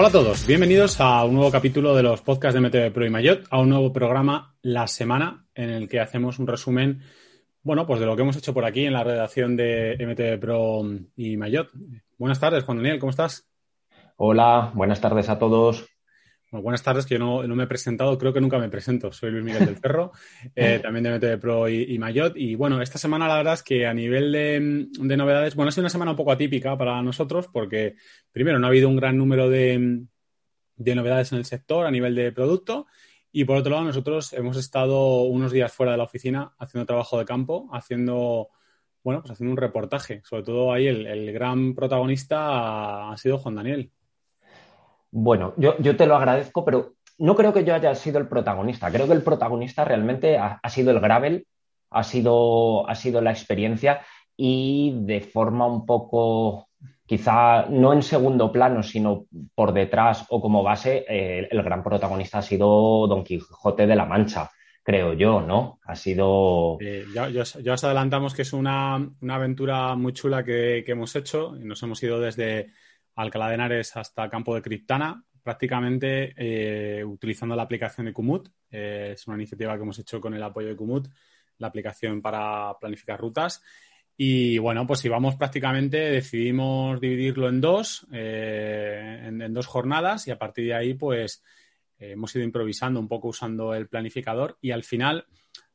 Hola 0.00 0.08
a 0.08 0.12
todos, 0.12 0.46
bienvenidos 0.46 0.98
a 0.98 1.22
un 1.26 1.34
nuevo 1.34 1.50
capítulo 1.50 1.94
de 1.94 2.02
los 2.02 2.22
podcasts 2.22 2.54
de 2.54 2.66
MTV 2.66 2.90
Pro 2.90 3.04
y 3.04 3.10
Mayot, 3.10 3.46
a 3.50 3.60
un 3.60 3.68
nuevo 3.68 3.92
programa 3.92 4.56
La 4.62 4.86
Semana 4.86 5.44
en 5.54 5.68
el 5.68 5.90
que 5.90 6.00
hacemos 6.00 6.38
un 6.38 6.46
resumen, 6.46 7.02
bueno, 7.62 7.86
pues 7.86 8.00
de 8.00 8.06
lo 8.06 8.16
que 8.16 8.22
hemos 8.22 8.34
hecho 8.34 8.54
por 8.54 8.64
aquí 8.64 8.86
en 8.86 8.94
la 8.94 9.04
redacción 9.04 9.56
de 9.56 9.98
MTV 10.00 10.40
Pro 10.40 10.80
y 11.16 11.36
Mayot. 11.36 11.68
Buenas 12.16 12.40
tardes, 12.40 12.64
Juan 12.64 12.78
Daniel, 12.78 12.98
¿cómo 12.98 13.10
estás? 13.10 13.46
Hola, 14.16 14.70
buenas 14.72 15.02
tardes 15.02 15.28
a 15.28 15.38
todos 15.38 15.86
buenas 16.58 16.82
tardes, 16.82 17.06
que 17.06 17.14
yo 17.16 17.18
no, 17.46 17.54
me 17.54 17.64
he 17.64 17.66
presentado, 17.68 18.18
creo 18.18 18.32
que 18.32 18.40
nunca 18.40 18.58
me 18.58 18.68
presento. 18.68 19.12
Soy 19.12 19.30
Luis 19.30 19.44
Miguel 19.44 19.66
del 19.66 19.76
Cerro, 19.76 20.12
eh, 20.56 20.80
también 20.82 21.04
de 21.04 21.16
MTV 21.16 21.40
Pro 21.40 21.68
y, 21.68 21.96
Mayot. 21.98 22.36
Y 22.36 22.56
bueno, 22.56 22.82
esta 22.82 22.98
semana 22.98 23.28
la 23.28 23.36
verdad 23.36 23.54
es 23.54 23.62
que 23.62 23.86
a 23.86 23.94
nivel 23.94 24.32
de, 24.32 24.88
novedades, 25.16 25.54
bueno, 25.54 25.68
ha 25.68 25.72
sido 25.72 25.82
una 25.82 25.90
semana 25.90 26.10
un 26.10 26.16
poco 26.16 26.32
atípica 26.32 26.76
para 26.76 27.00
nosotros 27.02 27.48
porque, 27.52 27.94
primero, 28.32 28.58
no 28.58 28.66
ha 28.66 28.70
habido 28.70 28.88
un 28.88 28.96
gran 28.96 29.16
número 29.16 29.48
de, 29.48 30.06
novedades 30.76 31.30
en 31.32 31.38
el 31.38 31.44
sector 31.44 31.86
a 31.86 31.90
nivel 31.90 32.14
de 32.14 32.32
producto. 32.32 32.86
Y 33.32 33.44
por 33.44 33.56
otro 33.56 33.70
lado, 33.70 33.84
nosotros 33.84 34.32
hemos 34.32 34.56
estado 34.56 35.22
unos 35.22 35.52
días 35.52 35.72
fuera 35.72 35.92
de 35.92 35.98
la 35.98 36.04
oficina 36.04 36.52
haciendo 36.58 36.84
trabajo 36.84 37.16
de 37.16 37.24
campo, 37.24 37.68
haciendo, 37.72 38.48
bueno, 39.04 39.20
pues 39.20 39.30
haciendo 39.30 39.52
un 39.52 39.56
reportaje. 39.56 40.20
Sobre 40.24 40.42
todo 40.42 40.72
ahí 40.72 40.88
el, 40.88 41.06
el 41.06 41.32
gran 41.32 41.76
protagonista 41.76 43.12
ha 43.12 43.16
sido 43.16 43.38
Juan 43.38 43.54
Daniel. 43.54 43.92
Bueno, 45.12 45.54
yo, 45.56 45.96
te 45.96 46.06
lo 46.06 46.16
agradezco, 46.16 46.64
pero 46.64 46.94
no 47.18 47.34
creo 47.34 47.52
que 47.52 47.64
yo 47.64 47.74
haya 47.74 47.94
sido 47.94 48.18
el 48.18 48.28
protagonista. 48.28 48.90
Creo 48.90 49.06
que 49.06 49.12
el 49.12 49.22
protagonista 49.22 49.84
realmente 49.84 50.38
ha, 50.38 50.60
sido 50.68 50.90
el 50.92 51.00
gravel, 51.00 51.46
ha 51.90 52.02
sido, 52.04 52.88
ha 52.88 52.94
sido 52.94 53.20
la 53.20 53.32
experiencia 53.32 54.02
y 54.36 54.94
de 55.00 55.20
forma 55.20 55.66
un 55.66 55.84
poco, 55.84 56.68
quizá 57.04 57.66
no 57.66 57.92
en 57.92 58.02
segundo 58.02 58.52
plano, 58.52 58.82
sino 58.82 59.26
por 59.54 59.72
detrás 59.72 60.24
o 60.28 60.40
como 60.40 60.62
base, 60.62 61.04
eh, 61.08 61.48
el 61.50 61.62
gran 61.62 61.82
protagonista 61.82 62.38
ha 62.38 62.42
sido 62.42 63.06
Don 63.08 63.24
Quijote 63.24 63.86
de 63.86 63.96
la 63.96 64.06
Mancha, 64.06 64.48
creo 64.82 65.12
yo, 65.12 65.40
¿no? 65.40 65.80
Ha 65.84 65.96
sido... 65.96 66.78
ya, 67.12 67.72
os 67.72 67.84
adelantamos 67.84 68.32
que 68.32 68.42
es 68.42 68.52
una, 68.52 68.94
aventura 69.28 69.96
muy 69.96 70.12
chula 70.12 70.44
que, 70.44 70.84
que 70.86 70.92
hemos 70.92 71.14
hecho 71.16 71.52
nos 71.58 71.82
hemos 71.82 72.02
ido 72.02 72.20
desde 72.20 72.70
Alcalá 73.20 73.48
de 73.48 73.54
Henares 73.54 73.96
hasta 73.96 74.28
Campo 74.30 74.54
de 74.54 74.62
Criptana, 74.62 75.24
prácticamente 75.42 76.34
eh, 76.36 77.04
utilizando 77.04 77.54
la 77.54 77.62
aplicación 77.62 78.06
de 78.06 78.12
Kumut. 78.12 78.48
Eh, 78.70 79.10
es 79.14 79.26
una 79.26 79.36
iniciativa 79.36 79.76
que 79.76 79.82
hemos 79.82 79.98
hecho 79.98 80.20
con 80.20 80.34
el 80.34 80.42
apoyo 80.42 80.68
de 80.68 80.76
Kumut, 80.76 81.08
la 81.58 81.68
aplicación 81.68 82.22
para 82.22 82.74
planificar 82.80 83.20
rutas. 83.20 83.62
Y 84.16 84.58
bueno, 84.58 84.86
pues 84.86 85.04
íbamos 85.04 85.36
prácticamente, 85.36 85.98
decidimos 85.98 87.00
dividirlo 87.00 87.48
en 87.48 87.60
dos, 87.60 88.06
eh, 88.12 89.22
en, 89.24 89.54
dos 89.54 89.66
jornadas 89.66 90.28
y 90.28 90.30
a 90.30 90.38
partir 90.38 90.66
de 90.66 90.74
ahí 90.74 90.94
pues 90.94 91.42
hemos 91.98 92.34
ido 92.34 92.44
improvisando 92.44 93.00
un 93.00 93.08
poco 93.08 93.28
usando 93.28 93.74
el 93.74 93.88
planificador 93.88 94.58
y 94.60 94.70
al 94.72 94.84
final 94.84 95.26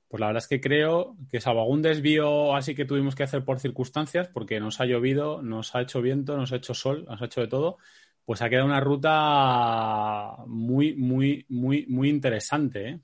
pues 0.07 0.19
la 0.21 0.27
verdad 0.27 0.43
es 0.43 0.47
que 0.47 0.61
creo 0.61 1.15
que 1.31 1.41
salvo 1.41 1.61
algún 1.61 1.81
desvío 1.81 2.55
así 2.55 2.75
que 2.75 2.85
tuvimos 2.85 3.15
que 3.15 3.23
hacer 3.23 3.43
por 3.43 3.59
circunstancias, 3.59 4.29
porque 4.33 4.59
nos 4.59 4.79
ha 4.79 4.85
llovido, 4.85 5.41
nos 5.41 5.75
ha 5.75 5.81
hecho 5.81 6.01
viento, 6.01 6.37
nos 6.37 6.51
ha 6.51 6.57
hecho 6.57 6.73
sol, 6.73 7.05
nos 7.07 7.21
ha 7.21 7.25
hecho 7.25 7.41
de 7.41 7.47
todo, 7.47 7.77
pues 8.25 8.41
ha 8.41 8.49
quedado 8.49 8.65
una 8.65 8.79
ruta 8.79 10.37
muy, 10.47 10.95
muy, 10.95 11.45
muy, 11.49 11.85
muy 11.87 12.09
interesante. 12.09 12.89
¿eh? 12.89 12.99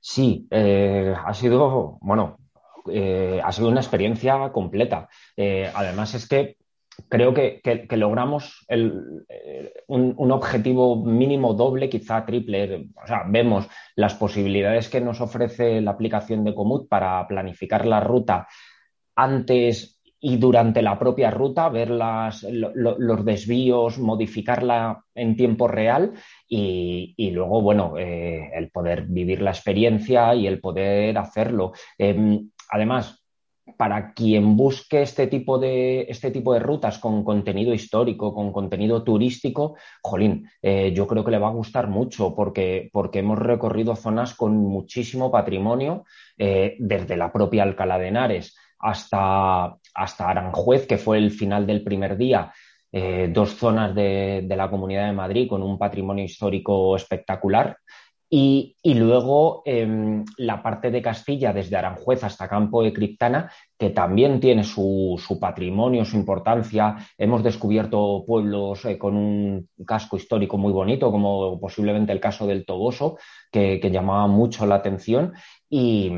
Sí, 0.00 0.46
eh, 0.50 1.14
ha 1.16 1.32
sido, 1.34 1.98
bueno, 2.00 2.38
eh, 2.90 3.40
ha 3.42 3.52
sido 3.52 3.68
una 3.68 3.80
experiencia 3.80 4.50
completa. 4.50 5.08
además 5.74 6.14
es 6.14 6.28
que 6.28 6.56
creo 7.08 7.34
que, 7.34 7.60
logramos 7.90 8.64
eh, 8.68 9.72
un, 9.86 10.30
objetivo 10.30 11.04
mínimo 11.04 11.54
doble, 11.54 11.88
quizá 11.88 12.24
triple. 12.24 12.88
O 13.02 13.06
sea, 13.06 13.24
vemos 13.26 13.68
las 13.96 14.14
posibilidades 14.14 14.88
que 14.88 15.00
nos 15.00 15.20
ofrece 15.20 15.80
la 15.80 15.92
aplicación 15.92 16.44
de 16.44 16.54
Comut 16.54 16.88
para 16.88 17.26
planificar 17.26 17.86
la 17.86 18.00
ruta 18.00 18.46
antes 19.14 20.00
y 20.24 20.36
durante 20.36 20.82
la 20.82 20.98
propia 20.98 21.32
ruta, 21.32 21.68
ver 21.68 21.90
los 21.90 23.24
desvíos, 23.24 23.98
modificarla 23.98 25.04
en 25.16 25.36
tiempo 25.36 25.66
real 25.66 26.12
y, 26.48 27.30
luego, 27.32 27.60
bueno, 27.60 27.98
eh, 27.98 28.50
el 28.54 28.70
poder 28.70 29.06
vivir 29.08 29.42
la 29.42 29.50
experiencia 29.50 30.32
y 30.36 30.46
el 30.46 30.60
poder 30.60 31.18
hacerlo. 31.18 31.72
Em, 31.98 32.50
además, 32.70 33.21
para 33.76 34.12
quien 34.12 34.56
busque 34.56 35.02
este 35.02 35.26
tipo 35.26 35.58
de, 35.58 36.02
este 36.08 36.30
tipo 36.30 36.52
de 36.52 36.60
rutas 36.60 36.98
con 36.98 37.24
contenido 37.24 37.72
histórico, 37.72 38.34
con 38.34 38.52
contenido 38.52 39.02
turístico, 39.02 39.76
jolín, 40.02 40.48
eh, 40.60 40.92
yo 40.94 41.06
creo 41.06 41.24
que 41.24 41.30
le 41.30 41.38
va 41.38 41.48
a 41.48 41.52
gustar 41.52 41.88
mucho 41.88 42.34
porque, 42.34 42.90
porque 42.92 43.20
hemos 43.20 43.38
recorrido 43.38 43.94
zonas 43.94 44.34
con 44.34 44.56
muchísimo 44.56 45.30
patrimonio, 45.30 46.04
eh, 46.36 46.76
desde 46.78 47.16
la 47.16 47.32
propia 47.32 47.62
Alcalá 47.62 47.98
de 47.98 48.08
Henares 48.08 48.56
hasta, 48.78 49.76
hasta 49.94 50.28
Aranjuez, 50.28 50.86
que 50.86 50.98
fue 50.98 51.18
el 51.18 51.30
final 51.30 51.66
del 51.66 51.84
primer 51.84 52.16
día. 52.16 52.52
Eh, 52.94 53.30
dos 53.32 53.56
zonas 53.56 53.94
de, 53.94 54.42
de, 54.44 54.56
la 54.56 54.68
Comunidad 54.68 55.06
de 55.06 55.14
Madrid 55.14 55.48
con 55.48 55.62
un 55.62 55.78
patrimonio 55.78 56.24
histórico 56.24 56.94
espectacular 56.94 57.78
y, 58.34 58.94
luego 58.94 59.62
em, 59.66 60.24
la 60.38 60.62
parte 60.62 60.90
de 60.90 61.02
Castilla, 61.02 61.52
desde 61.52 61.76
Aranjuez 61.76 62.24
hasta 62.24 62.48
Campo 62.48 62.82
de 62.82 62.90
Criptana, 62.90 63.52
que 63.78 63.90
también 63.90 64.40
tiene 64.40 64.64
su, 64.64 65.18
patrimonio, 65.38 66.06
su 66.06 66.16
importancia. 66.16 66.96
Hemos 67.18 67.42
descubierto 67.42 68.24
pueblos 68.26 68.86
eh, 68.86 68.96
con 68.96 69.16
un 69.16 69.68
casco 69.86 70.16
histórico 70.16 70.56
muy 70.56 70.72
bonito, 70.72 71.10
como 71.12 71.60
posiblemente 71.60 72.12
el 72.12 72.20
caso 72.20 72.46
del 72.46 72.64
Toboso, 72.64 73.18
que, 73.50 73.78
llamaba 73.92 74.26
mucho 74.28 74.64
la 74.64 74.76
atención. 74.76 75.34
Y, 75.68 76.10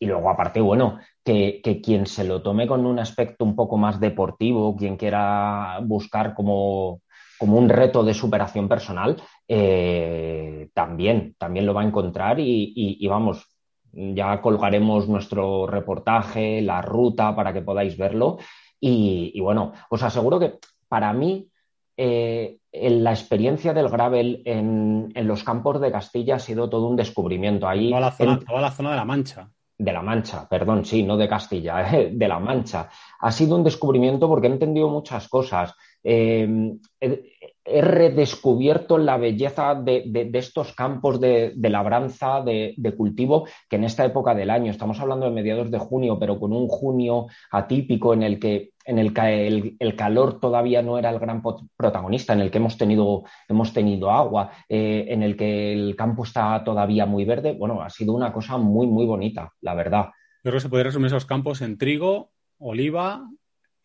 luego, 0.00 0.28
aparte, 0.28 0.60
bueno, 0.60 0.98
que, 1.24 1.62
que, 1.64 1.80
quien 1.80 2.04
se 2.04 2.24
lo 2.24 2.42
tome 2.42 2.66
con 2.66 2.84
un 2.84 2.98
aspecto 2.98 3.42
un 3.42 3.56
poco 3.56 3.78
más 3.78 3.98
deportivo, 3.98 4.76
quien 4.76 4.98
quiera 4.98 5.80
buscar 5.82 6.34
como 6.34 7.00
como 7.38 7.58
un 7.58 7.68
reto 7.68 8.04
de 8.04 8.14
superación 8.14 8.68
personal, 8.68 9.16
eh, 9.48 10.68
también, 10.72 11.34
también 11.38 11.66
lo 11.66 11.74
va 11.74 11.82
a 11.82 11.86
encontrar 11.86 12.38
y, 12.40 13.06
vamos, 13.08 13.46
ya 13.92 14.40
colgaremos 14.40 15.08
nuestro 15.08 15.66
reportaje, 15.66 16.62
la 16.62 16.82
ruta 16.82 17.34
para 17.34 17.52
que 17.52 17.62
podáis 17.62 17.96
verlo. 17.96 18.38
Y, 18.80 19.38
bueno, 19.40 19.72
os 19.90 20.02
aseguro 20.02 20.38
que 20.38 20.58
para 20.88 21.12
mí 21.12 21.48
eh, 21.96 22.58
la 22.72 23.12
experiencia 23.12 23.72
del 23.72 23.88
gravel 23.88 24.42
en, 24.44 25.12
los 25.14 25.44
campos 25.44 25.80
de 25.80 25.92
Castilla 25.92 26.36
ha 26.36 26.40
sido 26.40 26.68
todo 26.68 26.86
un 26.86 26.96
descubrimiento. 26.96 27.68
Ahí, 27.68 27.90
toda, 27.90 28.00
la 28.00 28.10
zona, 28.10 28.40
toda 28.40 28.60
la 28.60 28.70
zona 28.70 28.90
de 28.90 28.96
la 28.96 29.04
Mancha. 29.04 29.48
De 29.76 29.92
la 29.92 30.02
Mancha, 30.02 30.48
perdón, 30.48 30.84
sí, 30.84 31.02
no 31.02 31.16
de 31.16 31.28
Castilla, 31.28 31.82
de 32.12 32.28
la 32.28 32.38
Mancha. 32.38 32.88
Ha 33.20 33.32
sido 33.32 33.56
un 33.56 33.64
descubrimiento 33.64 34.28
porque 34.28 34.46
he 34.46 34.50
entendido 34.50 34.88
muchas 34.88 35.28
cosas. 35.28 35.74
Eh, 36.04 36.76
he, 37.00 37.80
redescubierto 37.80 38.98
la 38.98 39.16
belleza 39.16 39.74
de, 39.74 40.30
estos 40.34 40.74
campos 40.74 41.18
de, 41.18 41.54
labranza, 41.56 42.42
de, 42.42 42.94
cultivo, 42.94 43.48
que 43.70 43.76
en 43.76 43.84
esta 43.84 44.04
época 44.04 44.34
del 44.34 44.50
año, 44.50 44.70
estamos 44.70 45.00
hablando 45.00 45.24
de 45.24 45.32
mediados 45.32 45.70
de 45.70 45.78
junio, 45.78 46.18
pero 46.18 46.38
con 46.38 46.52
un 46.52 46.68
junio 46.68 47.26
atípico 47.50 48.12
en 48.12 48.22
el 48.22 48.38
que, 48.38 48.72
el, 48.84 49.96
calor 49.96 50.40
todavía 50.40 50.82
no 50.82 50.98
era 50.98 51.08
el 51.08 51.18
gran 51.18 51.42
protagonista, 51.74 52.34
en 52.34 52.40
el 52.40 52.50
que 52.50 52.58
hemos 52.58 52.76
tenido, 52.76 54.10
agua, 54.10 54.50
eh, 54.68 55.06
en 55.08 55.22
el 55.22 55.34
que 55.34 55.72
el 55.72 55.96
campo 55.96 56.24
está 56.24 56.62
todavía 56.64 57.06
muy 57.06 57.24
verde, 57.24 57.52
bueno, 57.52 57.80
ha 57.80 57.88
sido 57.88 58.12
una 58.12 58.30
cosa 58.30 58.58
muy, 58.58 58.86
muy 58.86 59.06
bonita, 59.06 59.50
la 59.62 59.72
verdad. 59.72 60.10
Yo 60.44 60.50
creo 60.50 60.54
que 60.54 60.60
se 60.60 60.68
puede 60.68 60.84
resumir 60.84 61.06
esos 61.06 61.24
campos 61.24 61.62
en 61.62 61.78
trigo, 61.78 62.30
oliva 62.58 63.22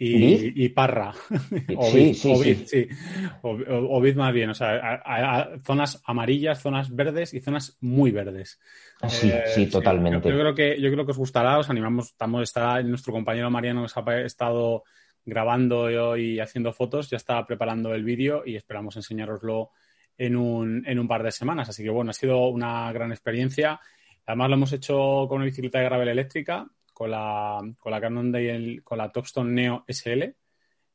y, 0.01 0.69
Parra. 0.69 1.13
sí, 1.92 2.13
sí, 2.13 2.56
sí. 2.66 2.88
Ovid 3.42 4.16
más 4.16 4.34
bien, 4.34 4.50
o 4.50 4.54
sea, 4.54 5.51
zonas 5.66 6.01
amarillas, 6.06 6.62
zonas 6.62 6.96
verdes 6.96 7.34
y 7.34 7.42
zonas 7.42 7.78
muy 7.81 8.12
verdes. 8.12 8.60
Ah, 9.01 9.10
sí, 9.10 9.30
eh, 9.30 9.44
sí, 9.54 9.66
totalmente. 9.66 10.30
Yo, 10.30 10.40
creo 10.40 10.56
que, 10.56 10.80
yo 10.80 10.90
creo 10.90 11.06
que 11.06 11.12
os 11.12 11.18
gustará, 11.18 11.60
os 11.60 11.69
animamos, 11.69 12.07
estamos, 12.07 12.44
está 12.44 12.81
nuestro 12.81 13.12
compañero 13.12 13.51
Mariano 13.51 13.81
nos 13.81 13.98
ha 13.98 14.22
estado 14.22 14.84
grabando 15.25 16.18
y 16.18 16.40
haciendo 16.40 16.72
fotos, 16.72 17.10
ya 17.10 17.18
está 17.18 17.46
preparando 17.46 17.94
el 17.94 18.06
vídeo 18.06 18.44
y 18.46 18.56
esperamos 18.56 18.96
enseñaroslo 18.96 19.72
en 20.18 20.38
un, 20.38 20.84
en 20.88 20.98
un 20.98 21.07
par 21.10 21.24
de 21.24 21.31
semanas. 21.31 21.68
Así 21.68 21.84
que 21.84 21.90
bueno, 21.90 22.12
ha 22.12 22.13
sido 22.13 22.48
una 22.48 22.92
gran 22.94 23.12
experiencia. 23.12 23.80
Además 24.25 24.50
lo 24.50 24.56
hemos 24.56 24.72
hecho 24.72 25.25
con 25.28 25.38
una 25.38 25.46
bicicleta 25.46 25.80
de 25.80 25.86
gravel 25.86 26.07
eléctrica 26.07 26.68
con 27.00 27.12
la, 27.12 27.62
con 27.78 27.94
la 27.94 28.01
Cannondale, 28.01 28.81
con 28.84 28.98
la 28.98 29.10
Topstone 29.10 29.54
Neo 29.54 29.86
SL. 29.88 30.36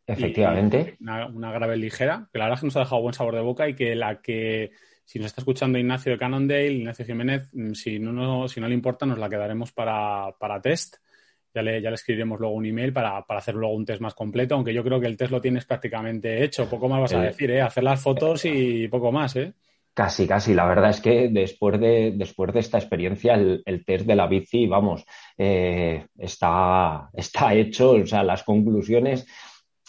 Efectivamente. 0.07 0.99
Una, 1.01 1.51
gravel 1.51 1.81
ligera, 1.81 2.29
que 2.31 2.39
la 2.39 2.45
verdad 2.45 2.57
es 2.57 2.61
que 2.61 2.67
nos 2.67 2.77
ha 2.77 2.81
dejado 2.81 3.01
buen 3.01 3.15
sabor 3.15 3.35
de 3.35 3.41
boca 3.41 3.67
y 3.67 3.75
que 3.75 3.95
la 3.95 4.21
que, 4.21 4.71
si 5.03 5.19
nos 5.19 5.29
está 5.29 5.41
escuchando 5.41 5.79
Ignacio 5.79 6.13
de 6.13 6.19
Cannondale, 6.19 6.73
Ignacio 6.73 7.07
Jiménez, 7.07 7.49
mm, 7.55 7.73
si 7.73 7.99
no, 7.99 8.47
si 8.49 8.61
no 8.61 8.69
le 8.69 8.75
importa, 8.75 9.07
nos 9.07 9.19
la 9.19 9.31
quedaremos 9.31 9.73
para, 9.73 10.35
test 10.63 10.97
ya 11.55 11.63
le, 11.63 11.81
ya 11.81 11.89
le 11.89 11.95
escribiremos 11.95 12.39
luego 12.39 12.55
un 12.55 12.67
email 12.67 12.93
para, 12.93 13.25
para, 13.25 13.39
hacer 13.39 13.55
luego 13.55 13.75
un 13.75 13.87
test 13.87 14.03
más 14.03 14.13
completo, 14.13 14.57
aunque 14.57 14.75
yo 14.75 14.85
creo 14.85 15.01
que 15.01 15.07
el 15.07 15.17
test 15.17 15.31
lo 15.31 15.41
tienes 15.41 15.65
prácticamente 15.65 16.45
hecho. 16.45 16.69
Poco 16.69 16.87
más 16.87 17.01
vas 17.01 17.15
a 17.15 17.23
decir, 17.23 17.51
¿eh? 17.51 17.63
Hacer 17.63 17.85
las 17.85 18.03
fotos 18.03 18.45
y 18.45 18.89
poco 18.89 19.11
más, 19.11 19.37
¿eh? 19.37 19.55
Casi, 19.95 20.27
casi. 20.27 20.55
La 20.55 20.67
verdad 20.67 20.91
es 20.91 21.01
que 21.01 21.29
después 21.29 21.81
de, 21.81 22.13
después 22.17 22.53
de 22.53 22.59
esta 22.59 22.79
experiencia, 22.79 23.35
el, 23.35 23.85
test 23.87 24.07
de 24.07 24.17
la 24.17 24.27
bici, 24.27 24.67
vamos, 24.67 25.05
eh, 25.39 26.07
está, 26.19 27.11
está 27.13 27.55
hecho. 27.55 27.93
O 27.93 28.07
sea, 28.07 28.25
las 28.25 28.43
conclusiones 28.43 29.25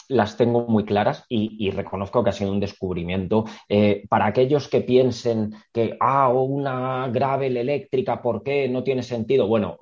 las 0.07 0.37
tengo 0.37 0.67
muy 0.67 0.85
claras 0.85 1.25
y, 1.27 1.71
reconozco 1.71 2.23
que 2.23 2.29
ha 2.29 2.33
sido 2.33 2.51
un 2.51 2.59
descubrimiento. 2.59 3.45
Eh, 3.67 4.05
para 4.07 4.27
aquellos 4.27 4.67
que 4.67 4.81
piensen 4.81 5.55
que, 5.73 5.97
ah, 5.99 6.29
una 6.29 7.07
gravel 7.09 7.57
eléctrica, 7.57 8.21
¿por 8.21 8.43
qué? 8.43 8.69
No 8.69 8.83
tiene 8.83 9.01
sentido. 9.01 9.47
Bueno, 9.47 9.79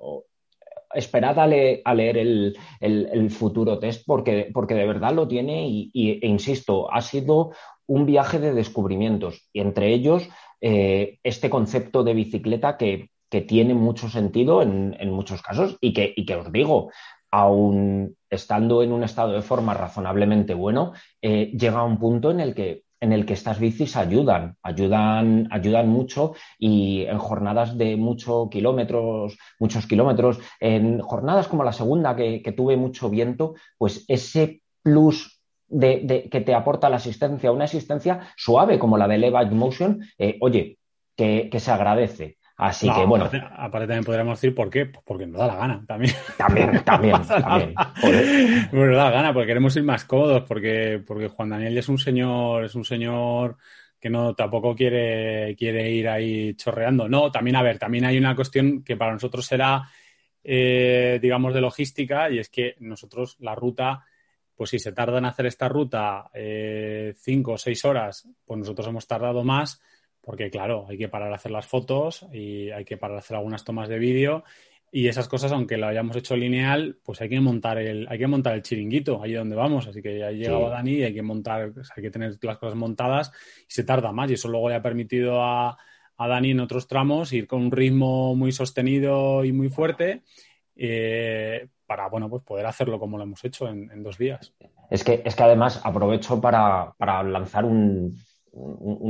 esperad 0.94 1.40
a, 1.40 1.48
leer 1.48 2.18
el, 2.18 3.30
futuro 3.32 3.80
test 3.80 4.04
porque, 4.06 4.50
porque 4.54 4.76
de 4.76 4.86
verdad 4.86 5.14
lo 5.14 5.28
tiene 5.28 5.68
y, 5.68 5.92
e 5.94 6.28
insisto, 6.28 6.92
ha 6.92 7.02
sido 7.02 7.52
un 7.88 8.06
viaje 8.06 8.40
de 8.40 8.54
descubrimientos. 8.54 9.48
Y 9.54 9.62
entre 9.62 9.94
ellos 9.94 10.30
eh, 10.62 11.20
este 11.24 11.50
concepto 11.50 12.04
de 12.04 12.14
bicicleta 12.14 12.78
que, 12.78 13.10
tiene 13.48 13.74
mucho 13.74 14.10
sentido 14.10 14.62
en, 14.62 15.10
muchos 15.10 15.42
casos 15.42 15.76
y 15.82 15.92
que, 15.92 16.14
y 16.16 16.24
que, 16.24 16.36
os 16.36 16.52
digo, 16.52 16.92
aún 17.32 18.16
estando 18.30 18.84
en 18.84 18.92
un 18.92 19.04
estado 19.04 19.32
de 19.32 19.42
forma 19.42 19.74
razonablemente 19.74 20.54
bueno, 20.54 20.94
eh, 21.20 21.52
llega 21.58 21.80
a 21.80 21.84
un 21.84 21.98
punto 21.98 22.30
en 22.30 22.40
el 22.40 22.54
que 22.54 22.84
en 23.04 23.12
el 23.12 23.26
que 23.26 23.34
estas 23.34 23.60
bicis 23.60 23.98
ayudan, 23.98 24.56
ayudan, 24.64 25.50
ayudan 25.52 25.90
mucho 25.90 26.36
y 26.58 27.02
en 27.02 27.18
jornadas 27.18 27.78
de 27.78 27.98
muchos 27.98 28.50
kilómetros, 28.50 29.38
muchos 29.60 29.86
kilómetros, 29.88 30.40
en 30.62 31.02
jornadas 31.02 31.50
como 31.50 31.66
la 31.66 31.74
segunda 31.74 32.16
que, 32.16 32.54
tuve 32.56 32.78
mucho 32.78 33.10
viento, 33.10 33.56
pues 33.78 34.06
ese 34.08 34.62
plus 34.82 35.43
de, 35.74 36.30
que 36.32 36.42
te 36.42 36.54
aporta 36.54 36.90
la 36.90 36.98
asistencia, 36.98 37.52
una 37.52 37.66
asistencia 37.66 38.22
suave 38.36 38.80
como 38.80 38.98
la 38.98 39.08
de 39.08 39.18
Leva 39.18 39.44
Motion, 39.46 40.02
eh, 40.18 40.38
oye, 40.42 40.78
que, 41.16 41.50
se 41.58 41.72
agradece. 41.72 42.38
Así 42.56 42.90
que 42.90 43.06
bueno. 43.06 43.26
Aparte, 43.26 43.88
también 43.88 44.04
podríamos 44.04 44.40
decir 44.40 44.56
por 44.56 44.70
qué, 44.70 44.86
pues 44.86 45.04
porque 45.06 45.26
nos 45.26 45.40
da 45.40 45.48
la 45.48 45.56
gana 45.56 45.84
también. 45.88 46.14
También, 46.38 46.82
también, 46.86 47.22
también. 47.26 47.74
Nos 48.72 48.96
da 48.96 49.04
la 49.06 49.12
gana, 49.12 49.34
porque 49.34 49.48
queremos 49.48 49.76
ir 49.76 49.84
más 49.84 50.06
cómodos, 50.06 50.44
porque, 50.44 51.04
porque 51.06 51.28
Juan 51.28 51.50
Daniel 51.50 51.78
es 51.78 51.90
un 51.90 51.98
señor, 51.98 52.64
es 52.64 52.76
un 52.76 52.86
señor 52.86 53.58
que 54.00 54.10
no 54.10 54.36
tampoco 54.36 54.76
quiere, 54.76 55.56
quiere 55.58 55.90
ir 55.90 56.08
ahí 56.08 56.54
chorreando. 56.56 57.10
No, 57.10 57.32
también, 57.32 57.56
a 57.56 57.64
ver, 57.64 57.80
también 57.80 58.06
hay 58.06 58.18
una 58.18 58.36
cuestión 58.36 58.84
que 58.84 58.98
para 58.98 59.14
nosotros 59.14 59.46
será, 59.46 59.90
eh, 60.44 61.20
digamos, 61.22 61.54
de 61.54 61.62
logística, 61.62 62.30
y 62.30 62.38
es 62.38 62.50
que 62.50 62.76
nosotros 62.80 63.38
la 63.40 63.56
ruta 63.56 64.04
pues 64.56 64.70
si 64.70 64.80
se 64.80 64.92
tarda 64.92 65.18
en 65.18 65.26
hacer 65.26 65.46
esta 65.46 65.68
ruta 65.68 66.30
eh, 66.34 67.14
cinco 67.18 67.54
o 67.54 67.58
seis 67.58 67.84
horas, 67.86 68.28
pues 68.46 68.60
nosotros 68.60 68.88
hemos 68.88 69.08
tardado 69.08 69.44
más 69.44 69.82
porque 70.22 70.50
claro, 70.50 70.86
hay 70.90 70.98
que 70.98 71.10
parar 71.10 71.34
a 71.34 71.36
hacer 71.36 71.52
las 71.52 71.68
fotos 71.68 72.26
y 72.32 72.72
hay 72.72 72.86
que 72.86 72.98
parar 72.98 73.18
a 73.18 73.20
hacer 73.20 73.36
algunas 73.36 73.66
tomas 73.66 73.90
de 73.90 74.00
vídeo 74.00 74.44
y 74.96 75.08
esas 75.08 75.28
cosas, 75.28 75.52
aunque 75.52 75.76
lo 75.76 75.88
hayamos 75.88 76.16
hecho 76.16 76.38
lineal, 76.38 77.00
pues 77.04 77.20
hay 77.20 77.28
que 77.28 77.40
montar 77.40 77.80
el, 77.80 78.06
hay 78.08 78.20
que 78.20 78.28
montar 78.28 78.54
el 78.54 78.62
chiringuito 78.62 79.24
allí 79.24 79.34
donde 79.34 79.56
vamos. 79.56 79.88
Así 79.88 80.04
que 80.04 80.20
ya 80.20 80.28
ha 80.28 80.32
llegado 80.32 80.70
Dani 80.70 80.92
y 80.92 81.04
hay 81.04 81.16
que 81.16 81.24
montar, 81.24 81.74
hay 81.96 82.04
que 82.04 82.12
tener 82.12 82.38
las 82.40 82.58
cosas 82.60 82.76
montadas 82.76 83.32
y 83.68 83.74
se 83.74 83.84
tarda 83.84 84.12
más. 84.12 84.30
Y 84.30 84.36
eso 84.36 84.50
luego 84.50 84.70
le 84.70 84.76
ha 84.76 84.84
permitido 84.84 85.42
a, 85.42 85.76
a 86.16 86.28
Dani 86.28 86.52
en 86.52 86.60
otros 86.60 86.88
tramos 86.88 87.34
ir 87.34 87.48
con 87.48 87.64
un 87.64 87.72
ritmo 87.72 88.36
muy 88.36 88.52
sostenido 88.52 89.44
y 89.44 89.52
muy 89.52 89.70
fuerte. 89.70 90.22
Eh, 90.76 91.70
para 91.86 92.08
bueno, 92.10 92.30
pues 92.30 92.44
poder 92.44 92.66
hacerlo 92.66 93.00
como 93.00 93.18
lo 93.18 93.24
hemos 93.24 93.44
hecho 93.44 93.68
en, 93.68 94.04
dos 94.04 94.18
días. 94.18 94.54
Es 94.90 95.04
que, 95.04 95.22
es 95.26 95.36
que 95.36 95.44
además 95.44 95.82
aprovecho 95.84 96.40
para, 96.40 96.94
lanzar 97.24 97.66
un, 97.66 98.18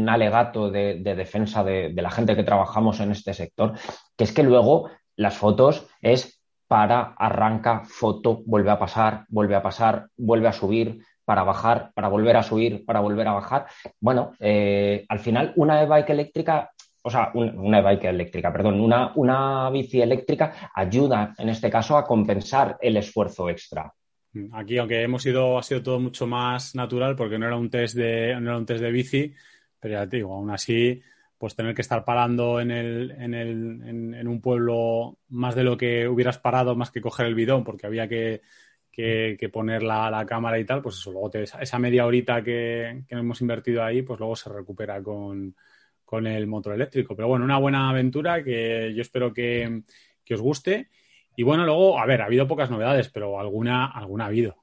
alegato 0.08 0.70
de, 0.70 1.02
defensa 1.04 1.64
de, 1.64 1.94
la 1.94 2.12
gente 2.12 2.36
que 2.36 2.44
trabajamos 2.44 3.00
en 3.00 3.12
este 3.12 3.34
sector, 3.34 3.74
que 4.18 4.24
es 4.24 4.32
que 4.32 4.44
luego 4.44 4.90
las 5.16 5.38
fotos 5.38 5.88
es 6.02 6.42
para, 6.68 7.14
arranca, 7.18 7.84
foto, 7.86 8.42
vuelve 8.46 8.72
a 8.72 8.80
pasar, 8.80 9.26
vuelve 9.28 9.56
a 9.56 9.62
pasar, 9.62 10.08
vuelve 10.18 10.48
a 10.48 10.54
subir, 10.54 11.04
para 11.26 11.44
bajar, 11.44 11.92
para 11.94 12.08
volver 12.08 12.36
a 12.38 12.44
subir, 12.44 12.86
para 12.86 13.00
volver 13.00 13.28
a 13.28 13.34
bajar. 13.34 13.68
Bueno, 14.00 14.34
eh, 14.40 15.06
al 15.08 15.20
final 15.20 15.54
una 15.56 15.82
e-bike 15.82 16.10
eléctrica 16.10 16.72
o 17.06 17.10
sea, 17.10 17.32
una 17.34 17.82
bike 17.82 18.06
eléctrica, 18.06 18.52
perdón, 18.52 18.80
una, 18.80 19.12
una 19.16 19.70
bici 19.70 20.02
eléctrica 20.02 20.72
ayuda 20.74 21.34
en 21.38 21.50
este 21.50 21.70
caso 21.70 21.98
a 21.98 22.06
compensar 22.06 22.78
el 22.82 22.96
esfuerzo 22.96 23.50
extra. 23.50 23.94
Aquí, 24.54 24.78
aunque 24.78 25.04
hemos 25.04 25.26
ido, 25.26 25.58
ha 25.60 25.64
sido 25.64 25.84
todo 25.84 26.00
mucho 26.00 26.26
más 26.26 26.74
natural 26.76 27.16
porque 27.16 27.38
no 27.38 27.46
era 27.46 27.58
un 27.58 27.70
test 27.70 27.96
de, 27.96 28.34
no 28.40 28.50
era 28.50 28.58
un 28.58 28.66
test 28.66 28.82
de 28.82 28.92
bici, 28.92 29.34
pero 29.80 29.96
ya 29.96 30.08
te 30.08 30.18
digo, 30.18 30.34
aún 30.34 30.50
así, 30.50 31.02
pues 31.38 31.56
tener 31.56 31.76
que 31.76 31.82
estar 31.82 32.06
parando 32.06 32.62
en, 32.62 32.72
el, 32.72 33.12
en, 33.12 33.34
el, 33.34 34.16
en, 34.16 34.28
un 34.28 34.42
pueblo 34.42 35.20
más 35.28 35.56
de 35.56 35.64
lo 35.66 35.76
que 35.76 36.08
hubieras 36.08 36.40
parado, 36.40 36.74
más 36.74 36.90
que 36.90 37.02
coger 37.02 37.26
el 37.26 37.36
bidón, 37.36 37.66
porque 37.66 37.86
había 37.86 38.08
que, 38.08 38.42
que, 38.90 39.50
poner 39.52 39.84
la, 39.84 40.10
la, 40.10 40.26
cámara 40.26 40.58
y 40.58 40.66
tal, 40.66 40.82
pues 40.82 40.96
eso, 40.96 41.12
luego 41.12 41.30
esa 41.34 41.80
media 41.80 42.06
horita 42.06 42.42
que, 42.42 43.04
que 43.08 43.16
hemos 43.16 43.42
invertido 43.42 43.84
ahí, 43.84 44.04
pues 44.04 44.20
luego 44.20 44.38
se 44.38 44.50
recupera 44.50 45.04
con, 45.04 45.54
con 46.14 46.28
el 46.28 46.46
motor 46.46 46.76
eléctrico. 46.76 47.16
Pero 47.16 47.28
bueno, 47.28 47.44
una 47.44 47.58
buena 47.58 47.90
aventura 47.90 48.44
que 48.44 48.94
yo 48.96 49.02
espero 49.02 49.34
que, 49.34 49.82
os 50.32 50.42
guste. 50.42 50.90
Y 51.36 51.42
bueno, 51.42 51.66
luego, 51.66 52.00
a 52.00 52.06
ver, 52.06 52.22
ha 52.22 52.26
habido 52.26 52.48
pocas 52.48 52.70
novedades, 52.70 53.10
pero 53.10 53.40
alguna, 53.40 53.88
alguna 53.88 54.26
ha 54.26 54.28
habido. 54.28 54.58